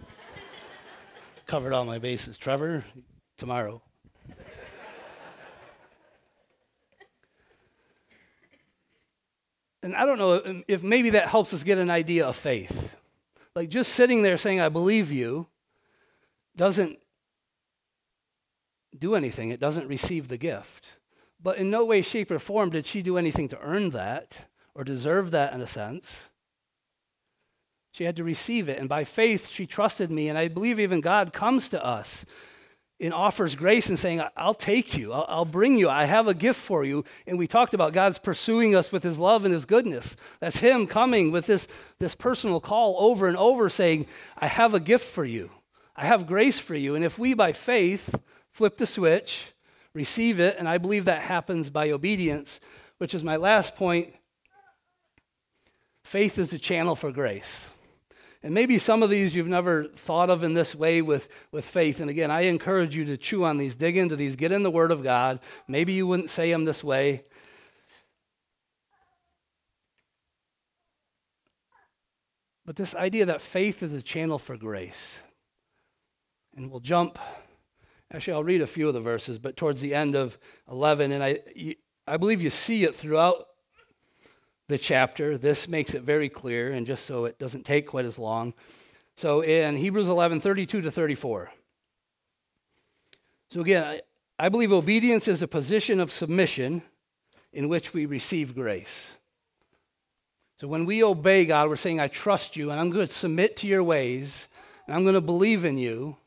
Covered 1.46 1.74
all 1.74 1.86
my 1.86 2.00
bases. 2.00 2.38
Trevor, 2.38 2.84
tomorrow. 3.38 3.84
and 9.84 9.96
I 9.96 10.08
don't 10.08 10.18
know 10.18 10.64
if 10.68 10.82
maybe 10.82 11.12
that 11.12 11.28
helps 11.28 11.54
us 11.54 11.64
get 11.64 11.78
an 11.78 11.92
idea 11.92 12.26
of 12.26 12.36
faith. 12.36 12.96
Like 13.56 13.70
just 13.70 13.94
sitting 13.94 14.24
there 14.24 14.40
saying, 14.40 14.60
I 14.60 14.70
believe 14.70 15.12
you, 15.12 15.46
doesn't 16.56 16.98
do 18.98 19.14
anything, 19.14 19.52
it 19.52 19.60
doesn't 19.60 19.88
receive 19.88 20.30
the 20.30 20.38
gift. 20.38 20.94
But 21.40 21.58
in 21.58 21.70
no 21.70 21.86
way, 21.86 22.02
shape, 22.02 22.32
or 22.32 22.40
form 22.40 22.72
did 22.72 22.88
she 22.88 23.04
do 23.04 23.20
anything 23.20 23.50
to 23.50 23.60
earn 23.60 23.92
that 23.92 24.48
or 24.76 24.84
deserve 24.84 25.32
that 25.32 25.54
in 25.54 25.62
a 25.62 25.68
sense. 25.68 26.18
She 27.92 28.06
had 28.06 28.16
to 28.16 28.24
receive 28.24 28.70
it. 28.70 28.80
And 28.80 28.90
by 28.90 29.04
faith, 29.04 29.48
she 29.48 29.68
trusted 29.68 30.12
me. 30.12 30.28
And 30.28 30.38
I 30.38 30.48
believe 30.48 30.80
even 30.80 31.00
God 31.00 31.32
comes 31.32 31.70
to 31.70 31.84
us 31.84 32.26
and 33.00 33.14
offers 33.14 33.56
grace 33.56 33.90
and 33.90 34.00
saying, 34.00 34.22
I'll 34.38 34.54
take 34.54 34.98
you, 34.98 35.12
I'll, 35.14 35.26
I'll, 35.28 35.46
bring 35.46 35.76
you, 35.76 35.90
I 35.90 36.06
have 36.06 36.28
a 36.28 36.34
gift 36.34 36.60
for 36.60 36.84
you. 36.84 37.04
And 37.28 37.38
we 37.38 37.48
talked 37.48 37.74
about 37.74 37.94
God's 37.94 38.18
pursuing 38.18 38.76
us 38.76 38.92
with 38.92 39.04
his 39.04 39.20
love 39.20 39.46
and 39.46 39.54
his 39.54 39.66
goodness. 39.66 40.16
That's 40.40 40.60
him 40.60 40.88
coming 40.88 41.32
with 41.32 41.46
this, 41.46 41.68
this 42.00 42.16
personal 42.16 42.62
call 42.62 42.96
over 43.00 43.28
and 43.28 43.36
over 43.36 43.70
saying, 43.70 44.06
I 44.38 44.48
have 44.48 44.74
a 44.74 44.80
gift 44.80 45.06
for 45.06 45.26
you, 45.26 45.52
I 45.96 46.06
have 46.06 46.28
grace 46.28 46.60
for 46.60 46.76
you. 46.76 46.96
And 46.96 47.04
if 47.04 47.20
we 47.20 47.34
by 47.34 47.52
faith 47.52 48.16
flip 48.52 48.78
the 48.78 48.88
switch, 48.88 49.54
receive 49.94 50.40
it, 50.40 50.56
and 50.58 50.70
I 50.70 50.78
believe 50.78 51.06
that 51.06 51.24
happens 51.24 51.70
by 51.70 51.92
obedience, 51.92 52.60
which 53.00 53.14
is 53.14 53.24
my 53.24 53.36
last 53.36 53.76
point. 53.76 54.14
Faith 56.04 56.38
is 56.38 56.54
a 56.54 56.60
channel 56.60 56.96
for 56.96 57.12
grace. 57.12 57.68
And 58.44 58.54
maybe 58.54 58.78
some 58.78 59.02
of 59.02 59.10
these 59.10 59.34
you've 59.34 59.48
never 59.48 59.86
thought 59.86 60.30
of 60.30 60.44
in 60.44 60.54
this 60.54 60.76
way 60.76 61.02
with, 61.02 61.30
with 61.52 61.66
faith. 61.66 62.02
And 62.02 62.10
again, 62.10 62.30
I 62.30 62.42
encourage 62.42 62.94
you 62.94 63.06
to 63.06 63.16
chew 63.16 63.46
on 63.46 63.58
these, 63.58 63.74
dig 63.74 63.96
into 63.96 64.18
these, 64.18 64.36
get 64.36 64.52
in 64.52 64.64
the 64.64 64.72
Word 64.72 64.92
of 64.92 65.02
God. 65.02 65.40
Maybe 65.66 65.94
you 65.94 66.06
wouldn't 66.06 66.30
say 66.30 66.52
them 66.52 66.66
this 66.66 66.84
way. 66.84 67.24
But 72.66 72.76
this 72.76 72.94
idea 72.96 73.26
that 73.26 73.42
faith 73.42 73.82
is 73.82 73.94
a 73.94 74.02
channel 74.02 74.40
for 74.40 74.58
grace. 74.58 75.20
And 76.56 76.70
we'll 76.70 76.82
jump. 76.82 77.20
Actually, 78.12 78.34
I'll 78.34 78.44
read 78.44 78.62
a 78.62 78.68
few 78.68 78.90
of 78.90 78.94
the 78.94 79.02
verses, 79.02 79.40
but 79.40 79.56
towards 79.58 79.82
the 79.82 79.96
end 79.96 80.16
of 80.16 80.38
11, 80.70 81.12
and 81.14 81.24
I, 81.24 81.40
I 82.06 82.18
believe 82.18 82.42
you 82.42 82.50
see 82.50 82.84
it 82.84 82.94
throughout 82.94 83.48
the 84.68 84.78
chapter. 84.78 85.38
This 85.38 85.68
makes 85.68 85.94
it 85.94 86.04
very 86.04 86.30
clear, 86.30 86.72
and 86.72 86.88
just 86.88 87.06
so 87.06 87.26
it 87.26 87.40
doesn't 87.40 87.66
take 87.66 87.88
quite 87.88 88.06
as 88.06 88.18
long. 88.18 88.54
So 89.16 89.42
in 89.42 89.78
Hebrews 89.78 90.08
11, 90.08 90.42
32 90.42 90.82
to 90.82 90.92
34. 90.92 91.52
So 93.52 93.62
again, 93.62 93.84
I, 93.84 94.02
I 94.40 94.50
believe 94.50 94.72
obedience 94.72 95.28
is 95.28 95.42
a 95.42 95.48
position 95.48 96.00
of 96.00 96.12
submission 96.12 96.82
in 97.52 97.70
which 97.70 97.94
we 97.94 98.06
receive 98.06 98.56
grace. 98.56 99.12
So 100.60 100.68
when 100.68 100.86
we 100.86 101.04
obey 101.04 101.46
God, 101.46 101.70
we're 101.70 101.76
saying, 101.76 102.00
I 102.00 102.08
trust 102.08 102.56
you, 102.56 102.72
and 102.72 102.80
I'm 102.80 102.90
going 102.90 103.06
to 103.06 103.14
submit 103.14 103.58
to 103.58 103.68
your 103.68 103.84
ways, 103.84 104.48
and 104.88 104.96
I'm 104.96 105.04
going 105.04 105.14
to 105.14 105.22
believe 105.22 105.66
in 105.66 105.78
you. 105.78 106.18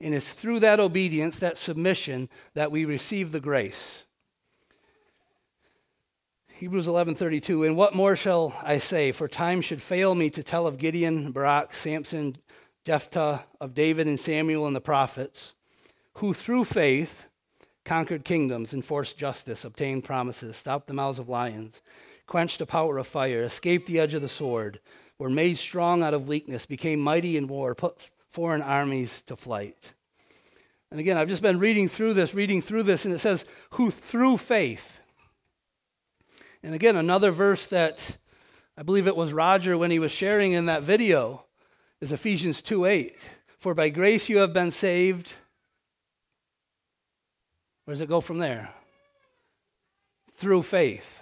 And 0.00 0.14
it's 0.14 0.28
through 0.28 0.60
that 0.60 0.80
obedience, 0.80 1.38
that 1.38 1.56
submission, 1.56 2.28
that 2.54 2.72
we 2.72 2.84
receive 2.84 3.30
the 3.30 3.40
grace. 3.40 4.02
Hebrews 6.62 6.86
11:32 6.86 7.66
And 7.66 7.76
what 7.76 7.92
more 7.92 8.14
shall 8.14 8.54
I 8.62 8.78
say 8.78 9.10
for 9.10 9.26
time 9.26 9.62
should 9.62 9.82
fail 9.82 10.14
me 10.14 10.30
to 10.30 10.44
tell 10.44 10.68
of 10.68 10.78
Gideon, 10.78 11.32
Barak, 11.32 11.74
Samson, 11.74 12.36
Jephthah, 12.84 13.46
of 13.60 13.74
David 13.74 14.06
and 14.06 14.20
Samuel 14.20 14.68
and 14.68 14.76
the 14.76 14.80
prophets 14.80 15.54
who 16.18 16.32
through 16.32 16.66
faith 16.66 17.24
conquered 17.84 18.24
kingdoms, 18.24 18.72
enforced 18.72 19.18
justice, 19.18 19.64
obtained 19.64 20.04
promises, 20.04 20.56
stopped 20.56 20.86
the 20.86 20.94
mouths 20.94 21.18
of 21.18 21.28
lions, 21.28 21.82
quenched 22.28 22.60
the 22.60 22.66
power 22.66 22.96
of 22.96 23.08
fire, 23.08 23.42
escaped 23.42 23.88
the 23.88 23.98
edge 23.98 24.14
of 24.14 24.22
the 24.22 24.28
sword, 24.28 24.78
were 25.18 25.28
made 25.28 25.58
strong 25.58 26.00
out 26.00 26.14
of 26.14 26.28
weakness, 26.28 26.64
became 26.64 27.00
mighty 27.00 27.36
in 27.36 27.48
war, 27.48 27.74
put 27.74 28.08
foreign 28.30 28.62
armies 28.62 29.20
to 29.22 29.34
flight. 29.34 29.94
And 30.92 31.00
again, 31.00 31.16
I've 31.16 31.26
just 31.26 31.42
been 31.42 31.58
reading 31.58 31.88
through 31.88 32.14
this, 32.14 32.34
reading 32.34 32.62
through 32.62 32.84
this, 32.84 33.04
and 33.04 33.12
it 33.12 33.18
says, 33.18 33.44
who 33.70 33.90
through 33.90 34.36
faith 34.36 35.00
and 36.62 36.74
again, 36.74 36.96
another 36.96 37.32
verse 37.32 37.66
that 37.68 38.18
I 38.76 38.82
believe 38.82 39.06
it 39.06 39.16
was 39.16 39.32
Roger 39.32 39.76
when 39.76 39.90
he 39.90 39.98
was 39.98 40.12
sharing 40.12 40.52
in 40.52 40.66
that 40.66 40.82
video 40.82 41.44
is 42.00 42.12
Ephesians 42.12 42.62
2 42.62 42.84
8. 42.84 43.16
For 43.58 43.74
by 43.74 43.88
grace 43.88 44.28
you 44.28 44.38
have 44.38 44.52
been 44.52 44.70
saved. 44.70 45.34
Where 47.84 47.94
does 47.94 48.00
it 48.00 48.08
go 48.08 48.20
from 48.20 48.38
there? 48.38 48.70
Through 50.36 50.62
faith. 50.62 51.20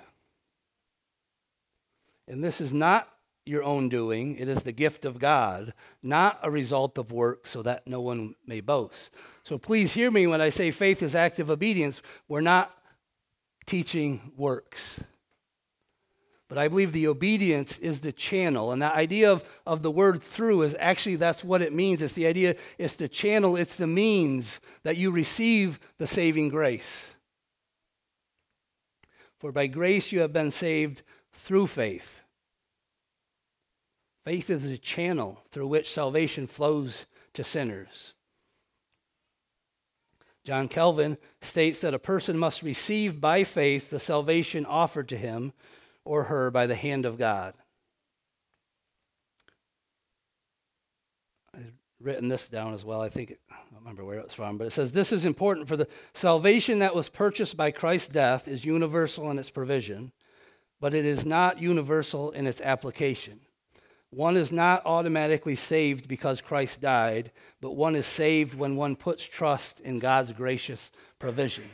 And 2.29 2.44
this 2.44 2.61
is 2.61 2.72
not 2.72 3.09
your 3.46 3.64
own 3.64 3.88
doing, 3.88 4.37
it 4.37 4.48
is 4.48 4.62
the 4.62 4.72
gift 4.72 5.05
of 5.05 5.18
God, 5.18 5.72
not 6.03 6.38
a 6.42 6.50
result 6.50 6.98
of 6.98 7.11
work, 7.11 7.46
so 7.46 7.62
that 7.62 7.87
no 7.87 8.00
one 8.00 8.35
may 8.46 8.61
boast. 8.61 9.11
So 9.42 9.59
please 9.59 9.92
hear 9.92 10.11
me 10.11 10.26
when 10.26 10.40
I 10.40 10.50
say 10.50 10.70
faith 10.70 11.03
is 11.03 11.14
active 11.14 11.50
obedience. 11.50 12.00
We're 12.29 12.42
not 12.42 12.72
teaching 13.66 14.33
works. 14.37 15.00
But 16.50 16.58
I 16.58 16.66
believe 16.66 16.92
the 16.92 17.06
obedience 17.06 17.78
is 17.78 18.00
the 18.00 18.10
channel. 18.10 18.72
And 18.72 18.82
that 18.82 18.96
idea 18.96 19.30
of, 19.30 19.44
of 19.64 19.82
the 19.82 19.90
word 19.90 20.20
through 20.20 20.62
is 20.62 20.74
actually 20.80 21.14
that's 21.14 21.44
what 21.44 21.62
it 21.62 21.72
means. 21.72 22.02
It's 22.02 22.14
the 22.14 22.26
idea, 22.26 22.56
it's 22.76 22.96
the 22.96 23.08
channel, 23.08 23.54
it's 23.54 23.76
the 23.76 23.86
means 23.86 24.58
that 24.82 24.96
you 24.96 25.12
receive 25.12 25.78
the 25.98 26.08
saving 26.08 26.48
grace. 26.48 27.14
For 29.38 29.52
by 29.52 29.68
grace 29.68 30.10
you 30.10 30.20
have 30.20 30.32
been 30.32 30.50
saved 30.50 31.02
through 31.32 31.68
faith. 31.68 32.22
Faith 34.24 34.50
is 34.50 34.64
the 34.64 34.76
channel 34.76 35.44
through 35.52 35.68
which 35.68 35.92
salvation 35.94 36.48
flows 36.48 37.06
to 37.34 37.44
sinners. 37.44 38.14
John 40.44 40.66
Calvin 40.66 41.16
states 41.42 41.80
that 41.82 41.94
a 41.94 41.98
person 42.00 42.36
must 42.36 42.62
receive 42.62 43.20
by 43.20 43.44
faith 43.44 43.90
the 43.90 44.00
salvation 44.00 44.66
offered 44.66 45.08
to 45.10 45.16
him 45.16 45.52
or 46.04 46.24
her 46.24 46.50
by 46.50 46.66
the 46.66 46.74
hand 46.74 47.06
of 47.06 47.18
God. 47.18 47.54
I've 51.54 51.72
written 52.00 52.28
this 52.28 52.48
down 52.48 52.74
as 52.74 52.84
well. 52.84 53.00
I 53.00 53.08
think, 53.08 53.36
I 53.50 53.56
don't 53.56 53.80
remember 53.80 54.04
where 54.04 54.18
it's 54.18 54.34
from, 54.34 54.58
but 54.58 54.66
it 54.66 54.72
says 54.72 54.92
this 54.92 55.12
is 55.12 55.24
important 55.24 55.68
for 55.68 55.76
the 55.76 55.88
salvation 56.14 56.78
that 56.80 56.94
was 56.94 57.08
purchased 57.08 57.56
by 57.56 57.70
Christ's 57.70 58.08
death 58.08 58.48
is 58.48 58.64
universal 58.64 59.30
in 59.30 59.38
its 59.38 59.50
provision, 59.50 60.12
but 60.80 60.94
it 60.94 61.04
is 61.04 61.26
not 61.26 61.60
universal 61.60 62.30
in 62.30 62.46
its 62.46 62.60
application. 62.60 63.40
One 64.10 64.36
is 64.36 64.50
not 64.50 64.82
automatically 64.84 65.54
saved 65.54 66.08
because 66.08 66.40
Christ 66.40 66.80
died, 66.80 67.30
but 67.60 67.76
one 67.76 67.94
is 67.94 68.06
saved 68.06 68.54
when 68.54 68.74
one 68.74 68.96
puts 68.96 69.22
trust 69.22 69.78
in 69.80 70.00
God's 70.00 70.32
gracious 70.32 70.90
provision. 71.20 71.70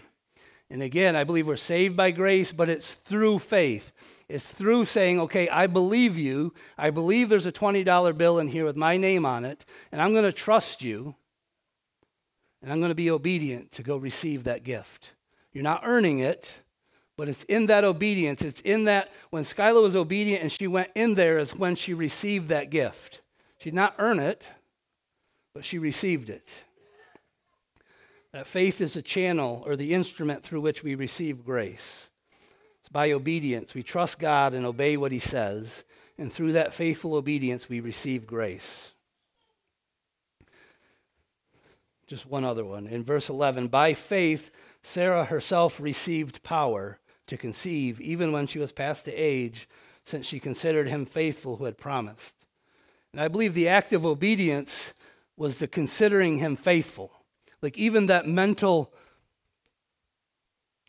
And 0.69 0.83
again, 0.83 1.17
I 1.17 1.25
believe 1.25 1.47
we're 1.47 1.57
saved 1.57 1.97
by 1.97 2.11
grace, 2.11 2.53
but 2.53 2.69
it's 2.69 2.95
through 2.95 3.39
faith. 3.39 3.93
It's 4.29 4.49
through 4.49 4.87
saying, 4.87 5.21
okay, 5.21 5.49
I 5.49 5.67
believe 5.67 6.19
you. 6.19 6.53
I 6.77 6.91
believe 6.91 7.29
there's 7.29 7.47
a 7.47 7.53
$20 7.53 8.19
bill 8.19 8.39
in 8.39 8.49
here 8.49 8.65
with 8.65 8.77
my 8.77 8.97
name 8.97 9.25
on 9.25 9.45
it, 9.45 9.65
and 9.93 10.03
I'm 10.03 10.13
going 10.13 10.25
to 10.25 10.33
trust 10.33 10.83
you, 10.83 11.15
and 12.61 12.73
I'm 12.73 12.81
going 12.81 12.91
to 12.91 12.97
be 12.97 13.11
obedient 13.11 13.71
to 13.73 13.83
go 13.83 13.97
receive 13.97 14.45
that 14.45 14.65
gift. 14.65 15.13
You're 15.53 15.63
not 15.63 15.83
earning 15.85 16.19
it, 16.19 16.61
but 17.17 17.29
it's 17.29 17.45
in 17.45 17.67
that 17.67 17.85
obedience. 17.85 18.43
It's 18.43 18.61
in 18.61 18.85
that 18.85 19.11
when 19.31 19.45
Skylar 19.45 19.83
was 19.83 19.97
obedient 19.97 20.43
and 20.43 20.53
she 20.53 20.67
went 20.67 20.91
in 20.95 21.15
there 21.15 21.39
is 21.39 21.55
when 21.55 21.77
she 21.77 21.95
received 21.95 22.49
that 22.49 22.69
gift. 22.69 23.23
She 23.59 23.71
did 23.71 23.77
not 23.77 23.95
earn 23.99 24.19
it, 24.19 24.47
but 25.55 25.65
she 25.65 25.79
received 25.79 26.29
it. 26.29 26.49
That 28.33 28.47
faith 28.47 28.83
is 28.83 28.93
the 28.93 29.03
channel 29.03 29.63
or 29.65 29.77
the 29.77 29.95
instrument 29.95 30.43
through 30.43 30.61
which 30.61 30.83
we 30.83 30.95
receive 30.95 31.43
grace. 31.43 32.11
By 32.97 33.13
obedience. 33.13 33.75
We 33.75 33.83
trust 33.83 34.19
God 34.19 34.55
and 34.55 34.65
obey 34.65 34.97
what 34.97 35.13
He 35.13 35.19
says. 35.19 35.85
And 36.17 36.33
through 36.33 36.53
that 36.53 36.73
faithful 36.73 37.13
obedience, 37.13 37.69
we 37.69 37.79
receive 37.79 38.27
grace. 38.27 38.93
Just 42.07 42.25
one 42.25 42.43
other 42.43 42.65
one. 42.65 42.87
In 42.87 43.05
verse 43.05 43.29
11, 43.29 43.69
by 43.69 43.93
faith, 43.93 44.51
Sarah 44.83 45.27
herself 45.27 45.79
received 45.79 46.43
power 46.43 46.99
to 47.27 47.37
conceive, 47.37 48.01
even 48.01 48.33
when 48.33 48.47
she 48.47 48.59
was 48.59 48.73
past 48.73 49.05
the 49.05 49.13
age, 49.13 49.69
since 50.03 50.25
she 50.25 50.41
considered 50.41 50.89
him 50.89 51.05
faithful 51.05 51.57
who 51.57 51.67
had 51.67 51.77
promised. 51.77 52.47
And 53.13 53.21
I 53.21 53.29
believe 53.29 53.53
the 53.53 53.69
act 53.69 53.93
of 53.93 54.07
obedience 54.07 54.95
was 55.37 55.59
the 55.59 55.69
considering 55.69 56.39
him 56.39 56.57
faithful. 56.57 57.13
Like 57.61 57.77
even 57.77 58.07
that 58.07 58.27
mental 58.27 58.91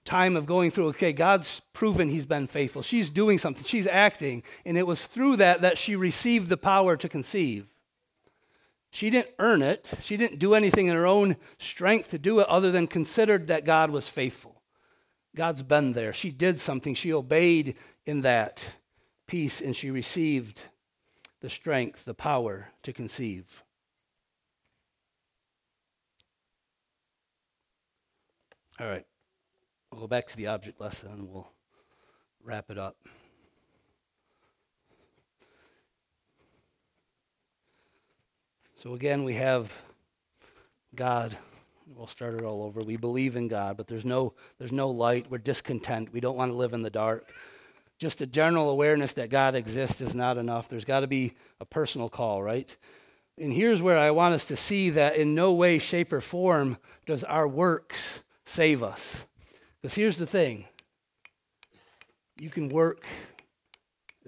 time 0.08 0.38
of 0.38 0.46
going 0.46 0.72
through, 0.72 0.88
okay, 0.88 1.12
God's 1.12 1.62
proven 1.74 2.08
he's 2.08 2.26
been 2.26 2.48
faithful. 2.48 2.82
She's 2.82 3.10
doing 3.10 3.38
something, 3.38 3.66
she's 3.66 3.86
acting. 3.86 4.42
And 4.66 4.78
it 4.78 4.88
was 4.88 5.06
through 5.06 5.36
that 5.36 5.62
that 5.62 5.78
she 5.78 5.96
received 5.96 6.50
the 6.50 6.58
power 6.58 6.96
to 6.98 7.10
conceive. 7.10 7.68
She 8.90 9.10
didn't 9.10 9.36
earn 9.38 9.62
it, 9.62 9.92
she 10.02 10.16
didn't 10.16 10.40
do 10.40 10.56
anything 10.56 10.88
in 10.88 10.96
her 10.96 11.06
own 11.06 11.36
strength 11.60 12.10
to 12.12 12.18
do 12.18 12.40
it 12.40 12.48
other 12.48 12.72
than 12.72 12.88
considered 12.88 13.48
that 13.48 13.66
God 13.66 13.92
was 13.92 14.08
faithful. 14.08 14.62
God's 15.36 15.62
been 15.62 15.94
there. 15.94 16.14
She 16.14 16.32
did 16.32 16.60
something, 16.60 16.96
she 16.96 17.14
obeyed 17.14 17.76
in 18.06 18.22
that 18.22 18.76
peace, 19.28 19.62
and 19.62 19.76
she 19.76 19.92
received 19.92 20.62
the 21.42 21.50
strength, 21.50 22.06
the 22.06 22.14
power 22.14 22.70
to 22.84 22.94
conceive. 22.94 23.64
All 28.80 28.88
right. 28.88 29.07
We'll 29.98 30.04
go 30.04 30.10
back 30.10 30.28
to 30.28 30.38
the 30.38 30.46
object 30.46 30.80
lesson 30.80 31.10
and 31.10 31.28
we'll 31.28 31.50
wrap 32.44 32.70
it 32.70 32.78
up. 32.78 32.98
So 38.76 38.94
again, 38.94 39.24
we 39.24 39.34
have 39.34 39.74
God. 40.94 41.36
We'll 41.88 42.06
start 42.06 42.36
it 42.36 42.44
all 42.44 42.62
over. 42.62 42.84
We 42.84 42.96
believe 42.96 43.36
in 43.36 43.48
God, 43.48 43.76
but 43.76 43.88
there's 43.88 44.06
no, 44.06 44.36
there's 44.60 44.72
no 44.72 44.88
light. 44.92 45.32
We're 45.32 45.40
discontent. 45.40 46.14
We 46.14 46.20
don't 46.20 46.38
want 46.38 46.52
to 46.52 46.56
live 46.56 46.74
in 46.74 46.84
the 46.84 46.92
dark. 46.92 47.28
Just 47.98 48.22
a 48.22 48.28
general 48.28 48.70
awareness 48.70 49.14
that 49.14 49.32
God 49.32 49.56
exists 49.56 50.00
is 50.00 50.14
not 50.14 50.38
enough. 50.38 50.70
There's 50.70 50.86
got 50.86 51.00
to 51.00 51.08
be 51.08 51.34
a 51.60 51.66
personal 51.66 52.08
call, 52.08 52.44
right? 52.44 52.78
And 53.40 53.52
here's 53.52 53.82
where 53.82 53.98
I 53.98 54.12
want 54.12 54.36
us 54.36 54.46
to 54.46 54.56
see 54.56 54.92
that 54.92 55.16
in 55.16 55.34
no 55.34 55.54
way, 55.54 55.80
shape, 55.80 56.14
or 56.14 56.22
form 56.22 56.78
does 57.08 57.24
our 57.24 57.48
works 57.48 58.20
save 58.46 58.84
us. 58.84 59.26
Because 59.82 59.96
here's 59.96 60.18
the 60.18 60.28
thing 60.28 60.66
you 62.40 62.50
can 62.50 62.70
work 62.70 63.06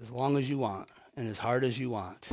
as 0.02 0.10
long 0.10 0.38
as 0.38 0.50
you 0.50 0.58
want 0.58 0.90
and 1.16 1.28
as 1.28 1.40
hard 1.40 1.64
as 1.64 1.78
you 1.78 1.90
want. 1.90 2.30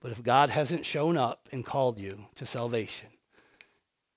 But 0.00 0.10
if 0.10 0.22
God 0.22 0.50
hasn't 0.50 0.84
shown 0.84 1.16
up 1.16 1.48
and 1.52 1.64
called 1.64 1.98
you 1.98 2.26
to 2.34 2.46
salvation, 2.46 3.08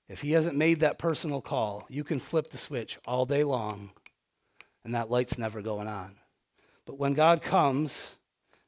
if 0.08 0.22
He 0.22 0.32
hasn't 0.32 0.56
made 0.56 0.80
that 0.80 0.98
personal 0.98 1.40
call, 1.40 1.84
you 1.88 2.04
can 2.04 2.18
flip 2.18 2.50
the 2.50 2.58
switch 2.58 2.98
all 3.06 3.26
day 3.26 3.44
long 3.44 3.90
and 4.84 4.94
that 4.94 5.10
light's 5.10 5.36
never 5.36 5.62
going 5.62 5.88
on. 5.88 6.16
But 6.86 6.98
when 6.98 7.14
God 7.14 7.42
comes, 7.42 8.14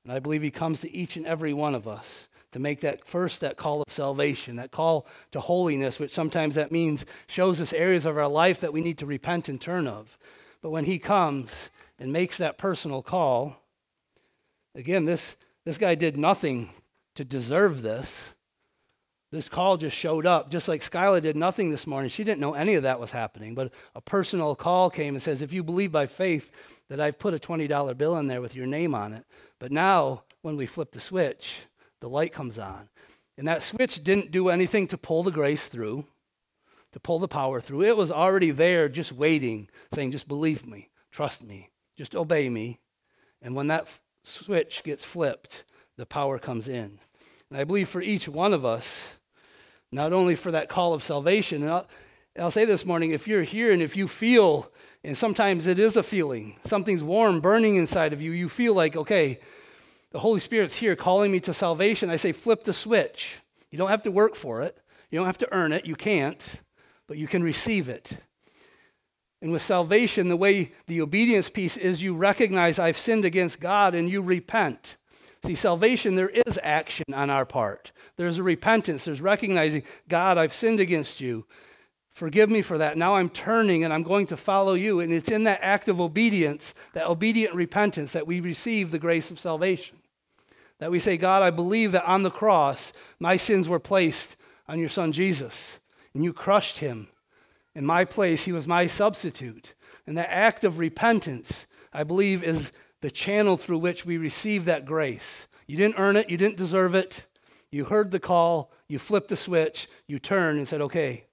and 0.04 0.12
I 0.12 0.18
believe 0.18 0.42
He 0.42 0.50
comes 0.50 0.80
to 0.80 0.94
each 0.94 1.16
and 1.16 1.26
every 1.26 1.52
one 1.52 1.74
of 1.74 1.86
us, 1.86 2.28
to 2.52 2.58
make 2.58 2.80
that 2.80 3.06
first 3.06 3.40
that 3.40 3.56
call 3.56 3.82
of 3.82 3.92
salvation 3.92 4.56
that 4.56 4.70
call 4.70 5.06
to 5.32 5.40
holiness 5.40 5.98
which 5.98 6.14
sometimes 6.14 6.54
that 6.54 6.72
means 6.72 7.04
shows 7.26 7.60
us 7.60 7.72
areas 7.72 8.06
of 8.06 8.16
our 8.16 8.28
life 8.28 8.60
that 8.60 8.72
we 8.72 8.80
need 8.80 8.98
to 8.98 9.06
repent 9.06 9.48
and 9.48 9.60
turn 9.60 9.86
of. 9.86 10.18
But 10.62 10.70
when 10.70 10.84
he 10.84 10.98
comes 10.98 11.70
and 11.98 12.12
makes 12.12 12.38
that 12.38 12.58
personal 12.58 13.02
call 13.02 13.56
again 14.74 15.04
this 15.04 15.36
this 15.64 15.78
guy 15.78 15.94
did 15.94 16.16
nothing 16.16 16.70
to 17.14 17.24
deserve 17.24 17.82
this. 17.82 18.32
This 19.30 19.50
call 19.50 19.76
just 19.76 19.94
showed 19.96 20.24
up 20.24 20.50
just 20.50 20.68
like 20.68 20.80
skyla 20.80 21.20
did 21.20 21.36
nothing 21.36 21.70
this 21.70 21.86
morning. 21.86 22.08
She 22.08 22.24
didn't 22.24 22.40
know 22.40 22.54
any 22.54 22.74
of 22.74 22.84
that 22.84 22.98
was 22.98 23.10
happening 23.10 23.54
but 23.54 23.72
a 23.94 24.00
personal 24.00 24.56
call 24.56 24.88
came 24.88 25.14
and 25.14 25.22
says 25.22 25.42
if 25.42 25.52
you 25.52 25.62
believe 25.62 25.92
by 25.92 26.06
faith 26.06 26.50
that 26.88 27.00
i've 27.00 27.18
put 27.18 27.34
a 27.34 27.38
$20 27.38 27.98
bill 27.98 28.16
in 28.16 28.26
there 28.26 28.40
with 28.40 28.54
your 28.54 28.66
name 28.66 28.94
on 28.94 29.12
it 29.12 29.26
but 29.58 29.72
now 29.72 30.24
when 30.42 30.56
we 30.56 30.66
flip 30.66 30.92
the 30.92 31.00
switch 31.00 31.66
the 32.00 32.08
light 32.08 32.32
comes 32.32 32.58
on. 32.58 32.88
And 33.36 33.46
that 33.46 33.62
switch 33.62 34.02
didn't 34.02 34.30
do 34.30 34.48
anything 34.48 34.86
to 34.88 34.98
pull 34.98 35.22
the 35.22 35.30
grace 35.30 35.66
through, 35.66 36.06
to 36.92 37.00
pull 37.00 37.18
the 37.18 37.28
power 37.28 37.60
through. 37.60 37.84
It 37.84 37.96
was 37.96 38.10
already 38.10 38.50
there, 38.50 38.88
just 38.88 39.12
waiting, 39.12 39.68
saying, 39.92 40.12
just 40.12 40.28
believe 40.28 40.66
me, 40.66 40.90
trust 41.10 41.42
me, 41.42 41.70
just 41.96 42.16
obey 42.16 42.48
me. 42.48 42.80
And 43.40 43.54
when 43.54 43.68
that 43.68 43.82
f- 43.82 44.00
switch 44.24 44.82
gets 44.82 45.04
flipped, 45.04 45.64
the 45.96 46.06
power 46.06 46.38
comes 46.38 46.66
in. 46.66 46.98
And 47.50 47.58
I 47.58 47.64
believe 47.64 47.88
for 47.88 48.02
each 48.02 48.28
one 48.28 48.52
of 48.52 48.64
us, 48.64 49.14
not 49.92 50.12
only 50.12 50.34
for 50.34 50.50
that 50.50 50.68
call 50.68 50.92
of 50.92 51.04
salvation, 51.04 51.62
and 51.62 51.70
I'll, 51.70 51.86
I'll 52.38 52.50
say 52.50 52.64
this 52.64 52.84
morning 52.84 53.10
if 53.10 53.28
you're 53.28 53.42
here 53.42 53.72
and 53.72 53.80
if 53.80 53.96
you 53.96 54.08
feel, 54.08 54.72
and 55.08 55.16
sometimes 55.16 55.66
it 55.66 55.78
is 55.78 55.96
a 55.96 56.02
feeling, 56.02 56.56
something's 56.66 57.02
warm, 57.02 57.40
burning 57.40 57.76
inside 57.76 58.12
of 58.12 58.20
you, 58.20 58.30
you 58.30 58.46
feel 58.46 58.74
like, 58.74 58.94
okay, 58.94 59.40
the 60.10 60.18
Holy 60.18 60.38
Spirit's 60.38 60.74
here 60.74 60.94
calling 60.94 61.32
me 61.32 61.40
to 61.40 61.54
salvation, 61.54 62.10
I 62.10 62.16
say, 62.16 62.32
flip 62.32 62.64
the 62.64 62.74
switch. 62.74 63.36
You 63.70 63.78
don't 63.78 63.88
have 63.88 64.02
to 64.02 64.10
work 64.10 64.34
for 64.34 64.60
it, 64.60 64.76
you 65.10 65.18
don't 65.18 65.24
have 65.24 65.38
to 65.38 65.50
earn 65.50 65.72
it, 65.72 65.86
you 65.86 65.96
can't, 65.96 66.60
but 67.06 67.16
you 67.16 67.26
can 67.26 67.42
receive 67.42 67.88
it. 67.88 68.18
And 69.40 69.50
with 69.50 69.62
salvation, 69.62 70.28
the 70.28 70.36
way 70.36 70.72
the 70.88 71.00
obedience 71.00 71.48
piece 71.48 71.78
is 71.78 72.02
you 72.02 72.14
recognize 72.14 72.78
I've 72.78 72.98
sinned 72.98 73.24
against 73.24 73.60
God 73.60 73.94
and 73.94 74.10
you 74.10 74.20
repent. 74.20 74.98
See, 75.42 75.54
salvation, 75.54 76.16
there 76.16 76.28
is 76.28 76.60
action 76.62 77.06
on 77.14 77.30
our 77.30 77.46
part. 77.46 77.92
There's 78.18 78.36
a 78.36 78.42
repentance. 78.42 79.06
There's 79.06 79.22
recognizing, 79.22 79.84
God, 80.06 80.36
I've 80.36 80.52
sinned 80.52 80.80
against 80.80 81.18
you. 81.18 81.46
Forgive 82.18 82.50
me 82.50 82.62
for 82.62 82.78
that. 82.78 82.98
Now 82.98 83.14
I'm 83.14 83.30
turning 83.30 83.84
and 83.84 83.94
I'm 83.94 84.02
going 84.02 84.26
to 84.26 84.36
follow 84.36 84.74
you. 84.74 84.98
And 84.98 85.12
it's 85.12 85.30
in 85.30 85.44
that 85.44 85.60
act 85.62 85.86
of 85.86 86.00
obedience, 86.00 86.74
that 86.92 87.06
obedient 87.06 87.54
repentance, 87.54 88.10
that 88.10 88.26
we 88.26 88.40
receive 88.40 88.90
the 88.90 88.98
grace 88.98 89.30
of 89.30 89.38
salvation. 89.38 89.98
That 90.80 90.90
we 90.90 90.98
say, 90.98 91.16
God, 91.16 91.44
I 91.44 91.50
believe 91.50 91.92
that 91.92 92.04
on 92.04 92.24
the 92.24 92.30
cross, 92.32 92.92
my 93.20 93.36
sins 93.36 93.68
were 93.68 93.78
placed 93.78 94.36
on 94.66 94.80
your 94.80 94.88
son 94.88 95.12
Jesus, 95.12 95.78
and 96.12 96.24
you 96.24 96.32
crushed 96.32 96.78
him. 96.78 97.06
In 97.76 97.86
my 97.86 98.04
place, 98.04 98.46
he 98.46 98.52
was 98.52 98.66
my 98.66 98.88
substitute. 98.88 99.74
And 100.04 100.18
that 100.18 100.28
act 100.28 100.64
of 100.64 100.80
repentance, 100.80 101.66
I 101.92 102.02
believe, 102.02 102.42
is 102.42 102.72
the 103.00 103.12
channel 103.12 103.56
through 103.56 103.78
which 103.78 104.04
we 104.04 104.16
receive 104.16 104.64
that 104.64 104.84
grace. 104.84 105.46
You 105.68 105.76
didn't 105.76 106.00
earn 106.00 106.16
it, 106.16 106.28
you 106.28 106.36
didn't 106.36 106.56
deserve 106.56 106.96
it. 106.96 107.26
You 107.70 107.84
heard 107.84 108.10
the 108.10 108.18
call, 108.18 108.72
you 108.88 108.98
flipped 108.98 109.28
the 109.28 109.36
switch, 109.36 109.86
you 110.08 110.18
turned 110.18 110.58
and 110.58 110.66
said, 110.66 110.80
okay, 110.80 111.27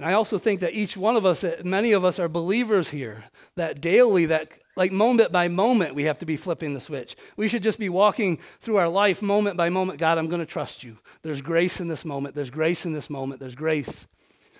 and 0.00 0.08
I 0.08 0.14
also 0.14 0.38
think 0.38 0.60
that 0.60 0.72
each 0.72 0.96
one 0.96 1.14
of 1.14 1.26
us, 1.26 1.44
many 1.62 1.92
of 1.92 2.06
us 2.06 2.18
are 2.18 2.26
believers 2.26 2.88
here, 2.88 3.24
that 3.56 3.82
daily, 3.82 4.24
that 4.24 4.50
like 4.74 4.92
moment 4.92 5.30
by 5.30 5.48
moment, 5.48 5.94
we 5.94 6.04
have 6.04 6.18
to 6.20 6.24
be 6.24 6.38
flipping 6.38 6.72
the 6.72 6.80
switch. 6.80 7.16
We 7.36 7.48
should 7.48 7.62
just 7.62 7.78
be 7.78 7.90
walking 7.90 8.38
through 8.62 8.76
our 8.76 8.88
life 8.88 9.20
moment 9.20 9.58
by 9.58 9.68
moment. 9.68 9.98
God, 9.98 10.16
I'm 10.16 10.28
going 10.28 10.40
to 10.40 10.46
trust 10.46 10.82
you. 10.82 10.96
There's 11.20 11.42
grace 11.42 11.80
in 11.80 11.88
this 11.88 12.02
moment. 12.02 12.34
There's 12.34 12.48
grace 12.48 12.86
in 12.86 12.94
this 12.94 13.10
moment. 13.10 13.40
There's 13.40 13.54
grace. 13.54 14.06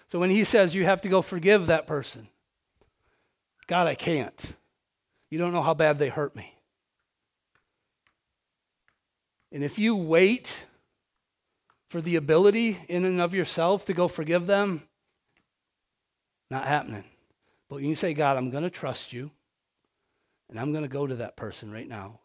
So 0.08 0.18
when 0.18 0.28
he 0.28 0.44
says 0.44 0.74
you 0.74 0.84
have 0.84 1.00
to 1.00 1.08
go 1.08 1.22
forgive 1.22 1.68
that 1.68 1.86
person, 1.86 2.28
God, 3.66 3.86
I 3.86 3.94
can't. 3.94 4.56
You 5.30 5.38
don't 5.38 5.54
know 5.54 5.62
how 5.62 5.72
bad 5.72 5.98
they 5.98 6.10
hurt 6.10 6.36
me. 6.36 6.54
And 9.50 9.64
if 9.64 9.78
you 9.78 9.96
wait 9.96 10.54
for 11.88 12.02
the 12.02 12.16
ability 12.16 12.76
in 12.90 13.06
and 13.06 13.22
of 13.22 13.32
yourself 13.32 13.86
to 13.86 13.94
go 13.94 14.06
forgive 14.06 14.44
them, 14.46 14.82
not 16.50 16.66
happening. 16.66 17.04
But 17.68 17.76
when 17.76 17.84
you 17.84 17.94
say, 17.94 18.12
God, 18.12 18.36
I'm 18.36 18.50
going 18.50 18.64
to 18.64 18.70
trust 18.70 19.12
you, 19.12 19.30
and 20.48 20.58
I'm 20.58 20.72
going 20.72 20.82
to 20.82 20.88
go 20.88 21.06
to 21.06 21.14
that 21.16 21.36
person 21.36 21.70
right 21.70 21.88
now. 21.88 22.18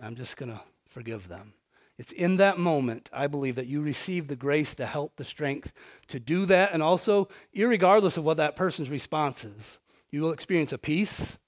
I'm 0.00 0.14
just 0.14 0.36
going 0.36 0.50
to 0.50 0.60
forgive 0.88 1.28
them. 1.28 1.54
It's 1.98 2.12
in 2.12 2.36
that 2.36 2.58
moment, 2.58 3.10
I 3.12 3.26
believe, 3.26 3.56
that 3.56 3.66
you 3.66 3.82
receive 3.82 4.28
the 4.28 4.36
grace, 4.36 4.74
the 4.74 4.86
help, 4.86 5.16
the 5.16 5.24
strength 5.24 5.72
to 6.08 6.18
do 6.18 6.46
that. 6.46 6.72
And 6.72 6.82
also, 6.82 7.28
regardless 7.54 8.16
of 8.16 8.24
what 8.24 8.38
that 8.38 8.56
person's 8.56 8.90
response 8.90 9.44
is, 9.44 9.78
you 10.10 10.22
will 10.22 10.32
experience 10.32 10.72
a 10.72 10.78
peace 10.78 11.38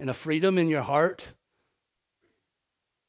and 0.00 0.10
a 0.10 0.14
freedom 0.14 0.58
in 0.58 0.68
your 0.68 0.82
heart 0.82 1.28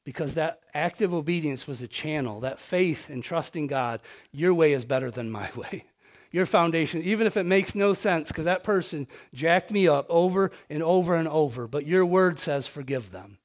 because 0.06 0.34
that 0.34 0.60
active 0.74 1.14
obedience 1.14 1.66
was 1.66 1.82
a 1.82 1.88
channel, 1.88 2.42
that 2.42 2.60
faith 2.60 3.10
and 3.10 3.24
trusting 3.24 3.68
God. 3.68 4.02
Your 4.32 4.54
way 4.54 4.74
is 4.74 4.86
better 4.86 5.10
than 5.10 5.32
my 5.32 5.50
way 5.56 5.86
your 6.34 6.48
foundation, 6.48 7.02
even 7.04 7.28
if 7.28 7.38
it 7.38 7.46
makes 7.46 7.76
no 7.76 7.94
sense, 7.94 8.30
because 8.30 8.46
that 8.46 8.64
person 8.64 9.08
jacked 9.36 9.72
me 9.72 9.88
up 9.88 10.08
over 10.10 10.52
and 10.68 10.82
over 10.82 11.16
and 11.16 11.28
over. 11.28 11.68
But 11.68 11.86
your 11.86 12.06
word 12.06 12.40
says, 12.40 12.66
forgive 12.66 13.12
them. 13.12 13.38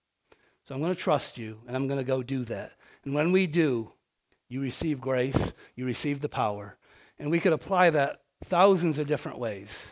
So 0.65 0.75
I'm 0.75 0.81
going 0.81 0.95
to 0.95 1.01
trust 1.01 1.37
you, 1.37 1.59
and 1.67 1.77
I'm 1.77 1.87
going 1.87 2.01
to 2.01 2.05
go 2.05 2.23
do 2.23 2.45
that. 2.47 2.73
And 3.05 3.15
when 3.15 3.31
we 3.31 3.47
do, 3.47 3.93
you 4.49 4.63
receive 4.63 5.03
grace, 5.03 5.53
you 5.77 5.85
receive 5.85 6.23
the 6.23 6.31
power. 6.31 6.79
And 7.19 7.31
we 7.31 7.41
could 7.41 7.53
apply 7.53 7.91
that 7.91 8.23
thousands 8.43 8.99
of 8.99 9.07
different 9.07 9.39
ways. 9.39 9.89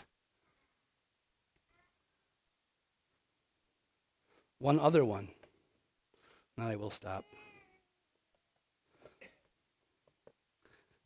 One 4.59 4.81
other 4.81 5.05
one. 5.05 5.29
Now 6.57 6.69
I 6.69 6.77
will 6.77 6.91
stop. 6.91 7.27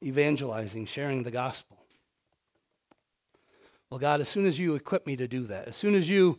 Evangelizing, 0.05 0.87
sharing 0.87 1.25
the 1.25 1.33
gospel. 1.33 1.80
Well, 3.91 3.99
God, 3.99 4.21
as 4.21 4.29
soon 4.29 4.47
as 4.47 4.57
you 4.57 4.77
equip 4.77 5.05
me 5.05 5.17
to 5.17 5.27
do 5.27 5.49
that, 5.49 5.67
as 5.67 5.77
soon 5.77 5.97
as 5.97 6.09
you 6.09 6.39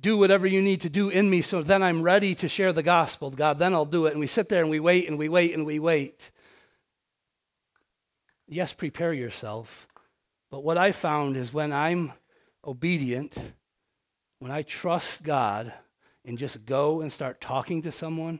do 0.00 0.16
whatever 0.16 0.46
you 0.46 0.62
need 0.62 0.80
to 0.82 0.88
do 0.88 1.08
in 1.08 1.28
me 1.28 1.42
so 1.42 1.62
then 1.62 1.82
I'm 1.82 2.02
ready 2.02 2.34
to 2.36 2.48
share 2.48 2.72
the 2.72 2.84
gospel, 2.84 3.30
God, 3.30 3.58
then 3.58 3.74
I'll 3.74 3.84
do 3.84 4.06
it. 4.06 4.12
And 4.12 4.20
we 4.20 4.28
sit 4.28 4.48
there 4.48 4.62
and 4.62 4.70
we 4.70 4.78
wait 4.78 5.08
and 5.08 5.18
we 5.18 5.28
wait 5.28 5.54
and 5.54 5.66
we 5.66 5.80
wait. 5.80 6.30
Yes, 8.46 8.72
prepare 8.72 9.12
yourself. 9.12 9.88
But 10.50 10.62
what 10.62 10.78
I 10.78 10.92
found 10.92 11.36
is 11.36 11.52
when 11.52 11.72
I'm 11.72 12.12
obedient, 12.64 13.36
when 14.38 14.52
I 14.52 14.62
trust 14.62 15.24
God 15.24 15.72
and 16.24 16.38
just 16.38 16.64
go 16.64 17.00
and 17.00 17.10
start 17.10 17.40
talking 17.40 17.82
to 17.82 17.90
someone, 17.90 18.38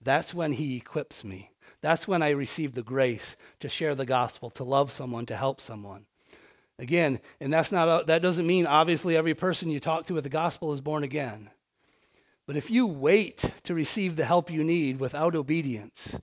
that's 0.00 0.32
when 0.32 0.52
He 0.52 0.76
equips 0.76 1.24
me. 1.24 1.50
That's 1.80 2.06
when 2.06 2.22
I 2.22 2.30
receive 2.30 2.74
the 2.74 2.82
grace 2.82 3.36
to 3.58 3.68
share 3.68 3.96
the 3.96 4.06
gospel, 4.06 4.50
to 4.50 4.64
love 4.64 4.92
someone, 4.92 5.26
to 5.26 5.36
help 5.36 5.60
someone. 5.60 6.06
Again, 6.80 7.20
and 7.40 7.52
that's 7.52 7.70
not 7.70 8.06
that 8.06 8.22
doesn't 8.22 8.46
mean 8.46 8.66
obviously 8.66 9.14
every 9.14 9.34
person 9.34 9.68
you 9.68 9.80
talk 9.80 10.06
to 10.06 10.14
with 10.14 10.24
the 10.24 10.30
gospel 10.30 10.72
is 10.72 10.80
born 10.80 11.04
again. 11.04 11.50
But 12.46 12.56
if 12.56 12.70
you 12.70 12.86
wait 12.86 13.52
to 13.64 13.74
receive 13.74 14.16
the 14.16 14.24
help 14.24 14.50
you 14.50 14.64
need 14.64 14.98
without 14.98 15.36
obedience, 15.36 16.16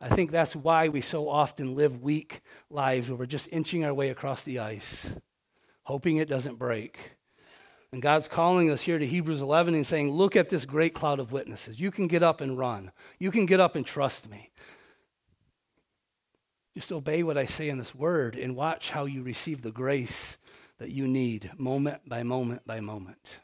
I 0.00 0.08
think 0.08 0.30
that's 0.30 0.54
why 0.54 0.86
we 0.86 1.00
so 1.00 1.28
often 1.28 1.74
live 1.74 2.02
weak 2.02 2.40
lives 2.70 3.08
where 3.08 3.18
we're 3.18 3.26
just 3.26 3.48
inching 3.50 3.84
our 3.84 3.92
way 3.92 4.08
across 4.10 4.44
the 4.44 4.60
ice, 4.60 5.08
hoping 5.82 6.18
it 6.18 6.28
doesn't 6.28 6.56
break. 6.56 7.16
And 7.90 8.00
God's 8.00 8.28
calling 8.28 8.70
us 8.70 8.82
here 8.82 9.00
to 9.00 9.06
Hebrews 9.06 9.40
11 9.40 9.74
and 9.74 9.86
saying, 9.86 10.12
Look 10.12 10.36
at 10.36 10.50
this 10.50 10.64
great 10.64 10.94
cloud 10.94 11.18
of 11.18 11.32
witnesses. 11.32 11.80
You 11.80 11.90
can 11.90 12.06
get 12.06 12.22
up 12.22 12.40
and 12.40 12.56
run, 12.56 12.92
you 13.18 13.32
can 13.32 13.44
get 13.44 13.58
up 13.58 13.74
and 13.74 13.84
trust 13.84 14.30
me. 14.30 14.52
Just 16.76 16.92
obey 16.92 17.22
what 17.22 17.38
I 17.38 17.46
say 17.46 17.70
in 17.70 17.78
this 17.78 17.94
word 17.94 18.36
and 18.36 18.54
watch 18.54 18.90
how 18.90 19.06
you 19.06 19.22
receive 19.22 19.62
the 19.62 19.70
grace 19.70 20.36
that 20.78 20.90
you 20.90 21.08
need 21.08 21.50
moment 21.56 22.06
by 22.06 22.22
moment 22.22 22.66
by 22.66 22.80
moment. 22.80 23.38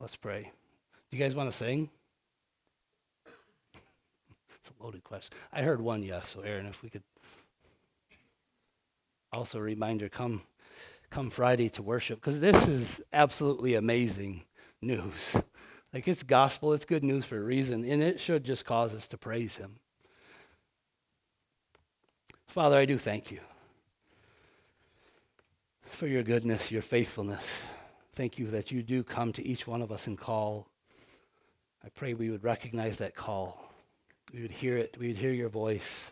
Let's 0.00 0.16
pray. 0.16 0.50
Do 1.10 1.18
you 1.18 1.22
guys 1.22 1.34
want 1.34 1.50
to 1.50 1.56
sing? 1.56 1.90
it's 4.58 4.70
a 4.70 4.82
loaded 4.82 5.04
question. 5.04 5.36
I 5.52 5.60
heard 5.60 5.82
one 5.82 6.02
yes, 6.02 6.30
so 6.30 6.40
Aaron, 6.40 6.64
if 6.64 6.82
we 6.82 6.88
could 6.88 7.02
also 9.34 9.58
reminder 9.58 10.08
come 10.08 10.40
come 11.10 11.28
Friday 11.28 11.68
to 11.68 11.82
worship 11.82 12.22
because 12.22 12.40
this 12.40 12.66
is 12.66 13.02
absolutely 13.12 13.74
amazing 13.74 14.44
news. 14.80 15.36
Like 15.92 16.06
it's 16.06 16.22
gospel, 16.22 16.72
it's 16.72 16.84
good 16.84 17.04
news 17.04 17.24
for 17.24 17.38
a 17.38 17.42
reason, 17.42 17.84
and 17.84 18.02
it 18.02 18.20
should 18.20 18.44
just 18.44 18.64
cause 18.64 18.94
us 18.94 19.06
to 19.08 19.18
praise 19.18 19.56
him. 19.56 19.76
Father, 22.46 22.76
I 22.76 22.84
do 22.84 22.98
thank 22.98 23.30
you 23.30 23.40
for 25.90 26.06
your 26.06 26.22
goodness, 26.22 26.70
your 26.70 26.82
faithfulness. 26.82 27.62
Thank 28.12 28.38
you 28.38 28.48
that 28.48 28.70
you 28.70 28.82
do 28.82 29.02
come 29.02 29.32
to 29.32 29.46
each 29.46 29.66
one 29.66 29.80
of 29.80 29.90
us 29.90 30.06
and 30.06 30.18
call. 30.18 30.68
I 31.84 31.88
pray 31.88 32.14
we 32.14 32.30
would 32.30 32.44
recognize 32.44 32.98
that 32.98 33.14
call. 33.14 33.72
We 34.32 34.42
would 34.42 34.50
hear 34.50 34.76
it. 34.76 34.96
We 34.98 35.08
would 35.08 35.16
hear 35.16 35.32
your 35.32 35.48
voice. 35.48 36.10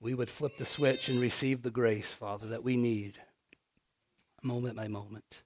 We 0.00 0.14
would 0.14 0.30
flip 0.30 0.56
the 0.56 0.66
switch 0.66 1.08
and 1.08 1.20
receive 1.20 1.62
the 1.62 1.70
grace, 1.70 2.12
Father, 2.12 2.46
that 2.48 2.64
we 2.64 2.76
need 2.76 3.18
moment 4.42 4.76
by 4.76 4.88
moment. 4.88 5.42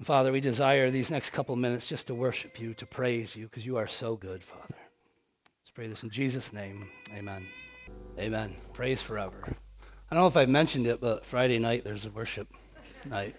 And 0.00 0.06
Father, 0.06 0.32
we 0.32 0.40
desire 0.40 0.90
these 0.90 1.10
next 1.10 1.28
couple 1.28 1.54
minutes 1.56 1.84
just 1.84 2.06
to 2.06 2.14
worship 2.14 2.58
you, 2.58 2.72
to 2.72 2.86
praise 2.86 3.36
you, 3.36 3.44
because 3.44 3.66
you 3.66 3.76
are 3.76 3.86
so 3.86 4.16
good, 4.16 4.42
Father. 4.42 4.62
Let's 4.64 5.70
pray 5.74 5.88
this 5.88 6.02
in 6.02 6.08
Jesus' 6.08 6.54
name. 6.54 6.88
Amen. 7.14 7.44
Amen. 8.18 8.56
Praise 8.72 9.02
forever. 9.02 9.36
I 9.44 10.14
don't 10.14 10.24
know 10.24 10.26
if 10.26 10.38
I've 10.38 10.48
mentioned 10.48 10.86
it, 10.86 11.02
but 11.02 11.26
Friday 11.26 11.58
night 11.58 11.84
there's 11.84 12.06
a 12.06 12.10
worship 12.10 12.48
night. 13.04 13.36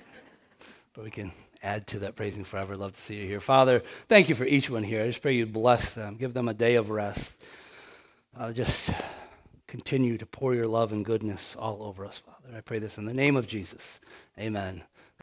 But 0.93 1.03
we 1.03 1.09
can 1.09 1.31
add 1.63 1.87
to 1.87 1.99
that 1.99 2.15
praising 2.15 2.43
forever. 2.43 2.77
Love 2.77 2.91
to 2.91 3.01
see 3.01 3.15
you 3.15 3.25
here. 3.25 3.39
Father, 3.39 3.81
thank 4.07 4.29
you 4.29 4.35
for 4.35 4.45
each 4.45 4.69
one 4.69 4.83
here. 4.83 5.01
I 5.01 5.07
just 5.07 5.23
pray 5.23 5.33
you 5.33 5.47
bless 5.47 5.93
them, 5.93 6.15
give 6.15 6.35
them 6.35 6.47
a 6.47 6.53
day 6.53 6.75
of 6.75 6.91
rest. 6.91 7.33
Uh, 8.37 8.51
just 8.51 8.91
continue 9.65 10.15
to 10.19 10.27
pour 10.27 10.53
your 10.53 10.67
love 10.67 10.91
and 10.91 11.03
goodness 11.03 11.55
all 11.57 11.81
over 11.81 12.05
us, 12.05 12.19
Father. 12.19 12.55
I 12.55 12.61
pray 12.61 12.77
this 12.77 12.99
in 12.99 13.05
the 13.05 13.15
name 13.15 13.35
of 13.35 13.47
Jesus. 13.47 13.99
Amen. 14.37 14.83